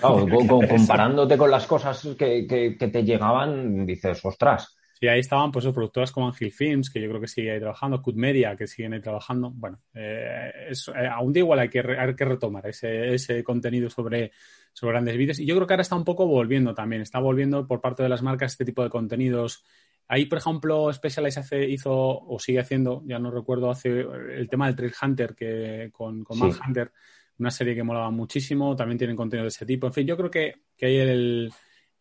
Claro, 0.00 0.26
comparándote 0.68 1.38
con 1.38 1.50
las 1.50 1.66
cosas 1.66 2.14
que, 2.18 2.46
que, 2.46 2.76
que, 2.78 2.88
te 2.88 3.02
llegaban, 3.02 3.86
dices, 3.86 4.22
ostras. 4.24 4.76
Y 5.00 5.08
ahí 5.08 5.20
estaban 5.20 5.50
pues 5.50 5.66
productoras 5.66 6.12
como 6.12 6.28
Angel 6.28 6.52
Films, 6.52 6.90
que 6.90 7.00
yo 7.00 7.08
creo 7.08 7.20
que 7.20 7.28
sigue 7.28 7.50
ahí 7.50 7.58
trabajando, 7.58 8.00
Cut 8.00 8.14
Media, 8.14 8.56
que 8.56 8.66
siguen 8.66 8.94
ahí 8.94 9.00
trabajando. 9.00 9.50
Bueno, 9.50 9.80
eh, 9.92 10.50
eh, 10.70 11.06
aún 11.10 11.32
de 11.32 11.40
igual 11.40 11.58
hay 11.58 11.68
que, 11.68 11.80
hay 11.80 12.14
que 12.14 12.24
retomar 12.24 12.66
ese, 12.66 13.14
ese 13.14 13.42
contenido 13.42 13.90
sobre, 13.90 14.32
sobre 14.72 14.92
grandes 14.92 15.16
vídeos. 15.16 15.40
Y 15.40 15.46
yo 15.46 15.56
creo 15.56 15.66
que 15.66 15.74
ahora 15.74 15.82
está 15.82 15.96
un 15.96 16.04
poco 16.04 16.26
volviendo 16.26 16.74
también, 16.74 17.02
está 17.02 17.18
volviendo 17.18 17.66
por 17.66 17.80
parte 17.80 18.02
de 18.02 18.08
las 18.08 18.22
marcas 18.22 18.52
este 18.52 18.64
tipo 18.64 18.82
de 18.82 18.90
contenidos. 18.90 19.64
Ahí, 20.06 20.26
por 20.26 20.38
ejemplo, 20.38 20.92
Specialized 20.92 21.40
hace, 21.40 21.68
hizo 21.68 21.92
o 21.92 22.38
sigue 22.38 22.60
haciendo, 22.60 23.02
ya 23.06 23.18
no 23.18 23.30
recuerdo, 23.30 23.70
hace 23.70 24.00
el 24.36 24.48
tema 24.48 24.66
del 24.66 24.76
Trail 24.76 24.92
Hunter 25.02 25.34
que, 25.34 25.90
con, 25.92 26.22
con 26.24 26.40
Hunter, 26.42 26.92
una 27.38 27.50
serie 27.50 27.74
que 27.74 27.82
molaba 27.82 28.10
muchísimo, 28.10 28.76
también 28.76 28.98
tienen 28.98 29.16
contenido 29.16 29.44
de 29.44 29.48
ese 29.48 29.66
tipo. 29.66 29.86
En 29.86 29.92
fin, 29.92 30.06
yo 30.06 30.16
creo 30.16 30.30
que, 30.30 30.54
que 30.76 30.86
hay 30.86 30.96
el, 30.98 31.52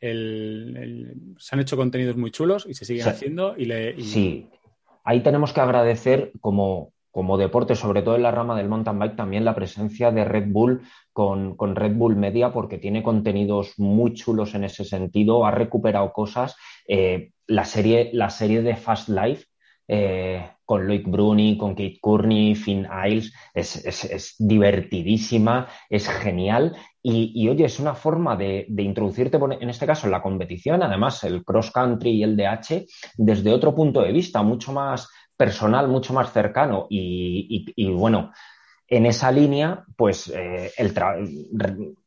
se 0.04 1.56
han 1.56 1.60
hecho 1.62 1.78
contenidos 1.78 2.18
muy 2.18 2.32
chulos 2.32 2.66
y 2.68 2.74
se 2.74 2.86
siguen 2.86 3.08
haciendo. 3.08 3.56
Y, 3.58 3.66
le, 3.66 4.02
Sí, 4.02 4.50
ahí 5.04 5.22
tenemos 5.22 5.54
que 5.54 5.62
agradecer 5.62 6.32
como, 6.42 6.92
como 7.12 7.38
deporte, 7.38 7.76
sobre 7.76 8.02
todo 8.02 8.16
en 8.16 8.24
la 8.24 8.32
rama 8.32 8.58
del 8.58 8.70
mountain 8.70 9.00
bike, 9.00 9.16
también 9.16 9.46
la 9.46 9.56
presencia 9.56 10.12
de 10.12 10.26
Red 10.26 10.48
Bull 10.48 10.82
con, 11.14 11.56
Red 11.76 11.94
Bull 11.94 12.16
Media, 12.16 12.52
porque 12.52 12.78
tiene 12.78 13.04
contenidos 13.04 13.78
muy 13.78 14.14
chulos 14.14 14.56
en 14.56 14.64
ese 14.64 14.84
sentido, 14.84 15.46
ha 15.46 15.52
recuperado 15.52 16.12
cosas. 16.12 16.56
Eh, 16.88 17.32
la, 17.48 17.66
serie, 17.66 18.10
la 18.14 18.30
serie 18.30 18.62
de 18.62 18.76
Fast 18.76 19.10
Life 19.10 19.46
eh, 19.88 20.44
con 20.74 20.88
Loic 20.88 21.08
Bruni, 21.08 21.56
con 21.56 21.76
Kate 21.76 22.00
Courtney, 22.02 22.56
Finn 22.56 22.88
Isles, 23.06 23.32
es, 23.54 24.36
divertidísima, 24.40 25.68
es 25.88 26.10
genial. 26.10 26.76
Y, 27.04 27.48
oye, 27.48 27.66
es 27.66 27.80
una 27.80 27.94
forma 27.94 28.36
de, 28.36 28.66
introducirte, 28.76 29.38
en 29.38 29.70
este 29.70 29.86
caso, 29.86 30.08
en 30.08 30.12
la 30.14 30.24
competición, 30.24 30.82
además 30.82 31.24
el 31.26 31.44
cross 31.44 31.70
country 31.70 32.10
y 32.10 32.24
el 32.24 32.36
DH, 32.36 32.88
desde 33.18 33.54
otro 33.54 33.76
punto 33.76 34.02
de 34.02 34.12
vista, 34.12 34.42
mucho 34.42 34.74
más 34.74 35.08
personal, 35.38 35.88
mucho 35.88 36.12
más 36.12 36.34
cercano 36.34 36.88
y 36.90 37.92
bueno, 37.92 38.32
en 38.96 39.08
esa 39.08 39.32
línea, 39.32 39.86
pues 39.98 40.32
eh, 40.36 40.72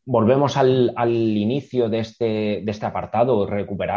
volvemos 0.04 0.56
al, 0.56 0.92
inicio 1.10 1.88
de 1.88 1.98
este, 1.98 2.70
este 2.70 2.86
apartado, 2.86 3.48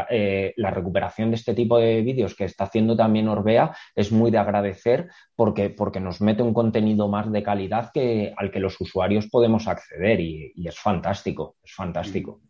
eh, 0.09 0.53
la 0.57 0.71
recuperación 0.71 1.29
de 1.29 1.35
este 1.35 1.53
tipo 1.53 1.77
de 1.77 2.01
vídeos 2.01 2.33
que 2.33 2.45
está 2.45 2.63
haciendo 2.63 2.97
también 2.97 3.27
Orbea 3.27 3.75
es 3.95 4.11
muy 4.11 4.31
de 4.31 4.39
agradecer 4.39 5.07
porque, 5.35 5.75
nos 6.01 6.19
mete 6.19 6.41
un 6.41 6.51
contenido 6.51 7.07
más 7.07 7.31
de 7.31 7.43
calidad 7.43 7.91
al 8.35 8.49
que 8.49 8.59
los 8.59 8.81
usuarios 8.81 9.27
podemos 9.27 9.67
acceder 9.67 10.19
y, 10.19 10.51
y 10.55 10.67
es 10.67 10.79
fantástico, 10.79 11.57
es 11.63 11.71
fantástico. 11.75 12.41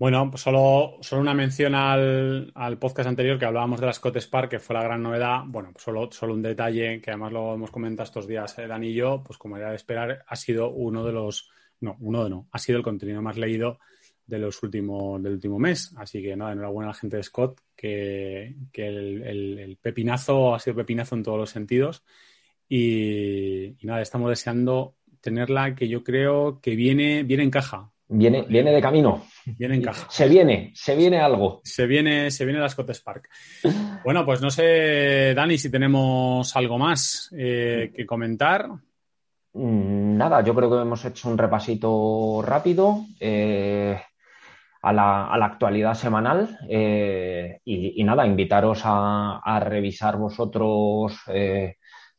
Bueno, 0.00 0.30
solo, 0.36 0.96
solo 1.02 1.20
una 1.20 1.34
mención 1.34 1.74
al, 1.74 2.78
podcast 2.78 3.06
anterior 3.06 3.38
que 3.38 3.44
hablábamos 3.44 3.80
de 3.80 3.86
la 3.86 3.92
Scott 3.92 4.16
Spark, 4.16 4.48
que 4.48 4.58
fue 4.58 4.72
la 4.72 4.82
gran 4.82 5.02
novedad. 5.02 5.42
Bueno, 5.44 5.72
pues 5.74 5.84
solo, 5.84 6.10
solo 6.10 6.32
un 6.32 6.40
detalle 6.40 7.02
que 7.02 7.10
además 7.10 7.32
lo 7.34 7.52
hemos 7.52 7.70
comentado 7.70 8.06
estos 8.06 8.26
días, 8.26 8.58
eh, 8.58 8.66
Dani 8.66 8.88
y 8.88 8.94
yo, 8.94 9.22
pues 9.22 9.36
como 9.36 9.58
era 9.58 9.68
de 9.68 9.76
esperar, 9.76 10.24
ha 10.26 10.36
sido 10.36 10.70
uno 10.70 11.04
de 11.04 11.12
los, 11.12 11.50
no, 11.80 11.98
uno 12.00 12.24
de 12.24 12.30
no, 12.30 12.48
ha 12.50 12.58
sido 12.58 12.78
el 12.78 12.82
contenido 12.82 13.20
más 13.20 13.36
leído 13.36 13.78
de 14.26 14.38
los 14.38 14.58
del 14.62 15.32
último 15.32 15.58
mes. 15.58 15.92
Así 15.98 16.22
que 16.22 16.34
nada, 16.34 16.52
enhorabuena 16.52 16.88
a 16.88 16.94
la 16.94 16.98
gente 16.98 17.18
de 17.18 17.22
Scott, 17.22 17.60
que, 17.76 18.54
el, 18.72 19.78
pepinazo 19.82 20.54
ha 20.54 20.60
sido 20.60 20.76
pepinazo 20.76 21.14
en 21.14 21.24
todos 21.24 21.38
los 21.38 21.50
sentidos. 21.50 22.04
Y, 22.70 23.76
y, 23.78 23.86
nada, 23.86 24.00
estamos 24.00 24.30
deseando 24.30 24.94
tenerla, 25.20 25.74
que 25.74 25.88
yo 25.88 26.02
creo 26.02 26.58
que 26.62 26.74
viene, 26.74 27.22
viene 27.22 27.42
en 27.42 27.50
caja. 27.50 27.92
Viene, 28.12 28.42
viene 28.42 28.72
de 28.72 28.80
camino. 28.80 29.22
Viene 29.46 29.76
en 29.76 29.82
caja. 29.82 30.08
Se 30.10 30.26
viene, 30.26 30.72
se 30.74 30.96
viene 30.96 31.20
algo. 31.20 31.60
Se 31.62 31.86
viene, 31.86 32.32
se 32.32 32.44
viene 32.44 32.58
la 32.58 32.68
Scott 32.68 32.90
Spark. 32.92 33.28
Bueno, 34.04 34.26
pues 34.26 34.42
no 34.42 34.50
sé, 34.50 35.32
Dani, 35.32 35.56
si 35.56 35.70
tenemos 35.70 36.56
algo 36.56 36.76
más 36.76 37.32
eh, 37.38 37.92
que 37.94 38.04
comentar. 38.04 38.68
Mm, 39.52 40.16
nada, 40.16 40.42
yo 40.42 40.54
creo 40.56 40.68
que 40.68 40.82
hemos 40.82 41.04
hecho 41.04 41.28
un 41.28 41.38
repasito 41.38 42.42
rápido 42.44 43.04
eh, 43.20 44.00
a, 44.82 44.92
la, 44.92 45.44
actualidad 45.44 45.94
semanal 45.94 46.58
eh, 46.68 47.60
y, 47.64 48.02
nada, 48.02 48.26
invitaros 48.26 48.82
a, 48.84 49.38
a 49.38 49.60
revisar 49.60 50.16
vosotros 50.16 51.20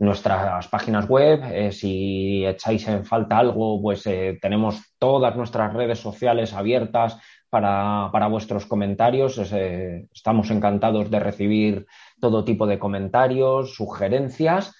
nuestras 0.01 0.67
páginas 0.67 1.07
web. 1.07 1.43
Eh, 1.53 1.71
si 1.71 2.43
echáis 2.43 2.87
en 2.87 3.05
falta 3.05 3.37
algo, 3.37 3.79
pues 3.79 4.05
eh, 4.07 4.39
tenemos 4.41 4.95
todas 4.97 5.35
nuestras 5.35 5.71
redes 5.73 5.99
sociales 5.99 6.53
abiertas 6.53 7.19
para, 7.51 8.27
vuestros 8.27 8.65
comentarios. 8.65 9.37
Eh, 9.53 10.07
estamos 10.11 10.49
encantados 10.49 11.11
de 11.11 11.19
recibir 11.19 11.85
todo 12.19 12.43
tipo 12.43 12.65
de 12.65 12.79
comentarios, 12.79 13.75
sugerencias. 13.75 14.75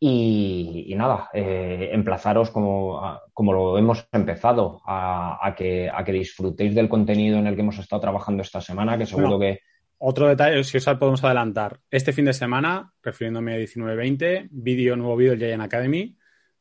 Y, 0.00 0.92
nada, 0.96 1.28
emplazaros 1.32 2.50
como, 2.50 3.20
como, 3.32 3.52
lo 3.52 3.78
hemos 3.78 4.08
empezado 4.10 4.80
a, 4.84 5.54
que, 5.56 5.88
a 5.94 6.02
que 6.02 6.10
disfrutéis 6.10 6.74
del 6.74 6.88
contenido 6.88 7.38
en 7.38 7.46
el 7.46 7.54
que 7.54 7.60
hemos 7.60 7.78
estado 7.78 8.00
trabajando 8.00 8.42
esta 8.42 8.60
semana, 8.60 8.98
que 8.98 9.06
seguro 9.06 9.38
que, 9.38 9.60
otro 10.04 10.28
detalle, 10.28 10.64
si 10.64 10.78
os 10.78 10.84
podemos 10.84 11.22
adelantar. 11.22 11.78
Este 11.88 12.12
fin 12.12 12.24
de 12.24 12.32
semana, 12.32 12.92
refiriéndome 13.02 13.54
a 13.54 13.58
19-20, 13.58 14.48
vídeo, 14.50 14.96
nuevo 14.96 15.16
vídeo 15.16 15.30
del 15.32 15.40
Giant 15.40 15.62
Academy, 15.62 16.16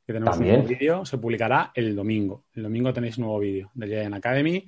que 0.06 0.14
tenemos 0.14 0.38
un 0.38 0.48
nuevo 0.48 0.64
vídeo, 0.64 1.06
se 1.06 1.18
publicará 1.18 1.72
el 1.74 1.96
domingo. 1.96 2.46
El 2.54 2.64
domingo 2.64 2.94
tenéis 2.94 3.18
un 3.18 3.24
nuevo 3.24 3.40
vídeo 3.40 3.72
del 3.74 3.90
Giant 3.90 4.14
Academy. 4.14 4.68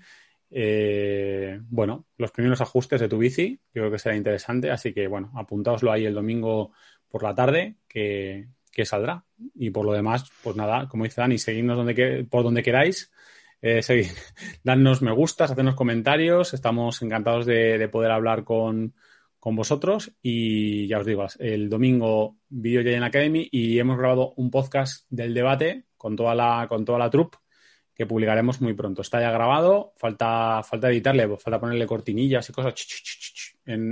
Eh, 0.49 1.59
bueno, 1.69 2.07
los 2.17 2.31
primeros 2.31 2.61
ajustes 2.61 2.99
de 2.99 3.07
tu 3.07 3.19
bici, 3.19 3.59
creo 3.71 3.91
que 3.91 3.99
será 3.99 4.15
interesante, 4.15 4.71
así 4.71 4.91
que 4.91 5.07
bueno, 5.07 5.31
apuntaoslo 5.35 5.91
ahí 5.91 6.05
el 6.05 6.15
domingo 6.15 6.71
por 7.09 7.21
la 7.21 7.35
tarde, 7.35 7.75
que, 7.87 8.47
que 8.71 8.85
saldrá. 8.85 9.23
Y 9.53 9.69
por 9.69 9.85
lo 9.85 9.93
demás, 9.93 10.25
pues 10.41 10.55
nada, 10.55 10.87
como 10.87 11.03
dice 11.03 11.21
Dani, 11.21 11.37
seguidnos 11.37 11.77
donde, 11.77 12.25
por 12.27 12.43
donde 12.43 12.63
queráis. 12.63 13.11
Eh, 13.65 13.81
seguid, 13.81 14.07
dadnos 14.65 15.01
me 15.01 15.13
gustas, 15.13 15.49
hacernos 15.49 15.75
comentarios. 15.75 16.53
Estamos 16.53 17.01
encantados 17.01 17.45
de, 17.45 17.87
poder 17.89 18.11
hablar 18.11 18.43
con, 18.43 18.93
vosotros. 19.41 20.11
Y 20.21 20.85
ya 20.87 20.99
os 20.99 21.05
digo, 21.05 21.25
el 21.39 21.69
domingo 21.69 22.35
Video 22.49 22.81
en 22.81 23.03
Academy 23.03 23.47
y 23.49 23.79
hemos 23.79 23.97
grabado 23.97 24.33
un 24.35 24.51
podcast 24.51 25.05
del 25.09 25.33
debate 25.33 25.85
con 25.95 26.17
toda 26.17 26.35
la, 26.35 26.65
con 26.67 26.83
toda 26.83 26.99
la 26.99 27.09
troupe 27.09 27.37
que 27.95 28.05
publicaremos 28.05 28.59
muy 28.59 28.73
pronto. 28.73 29.01
Está 29.01 29.21
ya 29.21 29.31
grabado, 29.31 29.93
falta, 29.95 30.61
falta 30.63 30.89
editarle, 30.89 31.37
falta 31.37 31.61
ponerle 31.61 31.87
cortinillas 31.87 32.49
y 32.49 32.51
cosas 32.51 32.73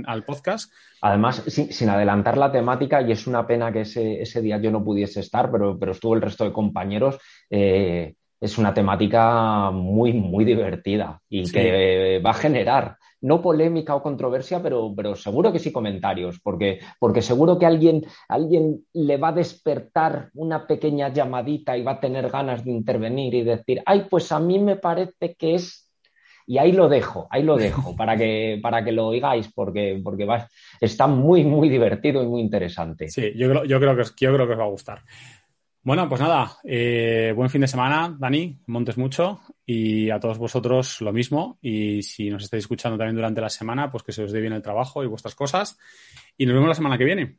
al 0.04 0.24
podcast. 0.24 0.70
Además, 1.00 1.44
sin, 1.46 1.88
adelantar 1.88 2.36
la 2.36 2.52
temática, 2.52 3.00
y 3.00 3.12
es 3.12 3.26
una 3.26 3.46
pena 3.46 3.72
que 3.72 3.82
ese, 3.82 4.42
día 4.42 4.58
yo 4.60 4.70
no 4.70 4.84
pudiese 4.84 5.20
estar, 5.20 5.50
pero, 5.50 5.78
pero 5.78 5.92
estuvo 5.92 6.14
el 6.14 6.20
resto 6.20 6.44
de 6.44 6.52
compañeros. 6.52 7.18
Eh, 7.48 8.16
es 8.42 8.58
una 8.58 8.74
temática 8.74 9.70
muy, 9.70 10.12
muy 10.12 10.44
divertida 10.44 11.20
y 11.28 11.48
que 11.48 12.20
va 12.24 12.30
a 12.30 12.34
generar 12.34 12.96
no 13.20 13.40
polémica 13.40 13.94
o 13.94 14.02
controversia, 14.02 14.60
pero, 14.60 14.92
pero 14.96 15.14
seguro 15.14 15.52
que 15.52 15.60
sí 15.60 15.70
comentarios, 15.70 16.40
porque, 16.40 16.80
porque 16.98 17.22
seguro 17.22 17.56
que 17.56 17.66
alguien, 17.66 18.04
alguien 18.28 18.84
le 18.94 19.16
va 19.16 19.28
a 19.28 19.32
despertar 19.32 20.30
una 20.34 20.66
pequeña 20.66 21.12
llamadita 21.12 21.76
y 21.76 21.84
va 21.84 21.92
a 21.92 22.00
tener 22.00 22.28
ganas 22.30 22.64
de 22.64 22.72
intervenir 22.72 23.32
y 23.34 23.44
decir, 23.44 23.80
ay, 23.86 24.06
pues 24.10 24.32
a 24.32 24.40
mí 24.40 24.58
me 24.58 24.74
parece 24.74 25.36
que 25.38 25.54
es... 25.54 25.88
Y 26.44 26.58
ahí 26.58 26.72
lo 26.72 26.88
dejo, 26.88 27.28
ahí 27.30 27.44
lo 27.44 27.56
dejo, 27.56 27.94
para 27.96 28.16
que, 28.16 28.58
para 28.60 28.82
que 28.82 28.90
lo 28.90 29.06
oigáis, 29.06 29.52
porque, 29.54 30.00
porque 30.02 30.24
va, 30.24 30.48
está 30.80 31.06
muy, 31.06 31.44
muy 31.44 31.68
divertido 31.68 32.24
y 32.24 32.26
muy 32.26 32.40
interesante. 32.40 33.08
Sí, 33.08 33.32
yo 33.36 33.48
creo, 33.48 33.64
yo 33.64 33.78
creo, 33.78 33.96
que, 33.96 34.02
yo 34.18 34.34
creo 34.34 34.46
que 34.48 34.54
os 34.54 34.58
va 34.58 34.64
a 34.64 34.68
gustar. 34.70 35.02
Bueno, 35.84 36.08
pues 36.08 36.20
nada, 36.20 36.58
eh, 36.62 37.32
buen 37.34 37.50
fin 37.50 37.60
de 37.60 37.66
semana, 37.66 38.14
Dani, 38.16 38.56
montes 38.66 38.96
mucho 38.96 39.40
y 39.66 40.10
a 40.10 40.20
todos 40.20 40.38
vosotros 40.38 41.00
lo 41.00 41.12
mismo. 41.12 41.58
Y 41.60 42.02
si 42.02 42.30
nos 42.30 42.44
estáis 42.44 42.62
escuchando 42.62 42.96
también 42.96 43.16
durante 43.16 43.40
la 43.40 43.48
semana, 43.48 43.90
pues 43.90 44.04
que 44.04 44.12
se 44.12 44.22
os 44.22 44.30
dé 44.30 44.40
bien 44.40 44.52
el 44.52 44.62
trabajo 44.62 45.02
y 45.02 45.08
vuestras 45.08 45.34
cosas. 45.34 45.76
Y 46.38 46.46
nos 46.46 46.54
vemos 46.54 46.68
la 46.68 46.76
semana 46.76 46.96
que 46.96 47.04
viene. 47.04 47.38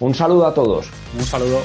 Un 0.00 0.14
saludo 0.14 0.46
a 0.46 0.54
todos. 0.54 0.90
Un 1.14 1.24
saludo. 1.24 1.60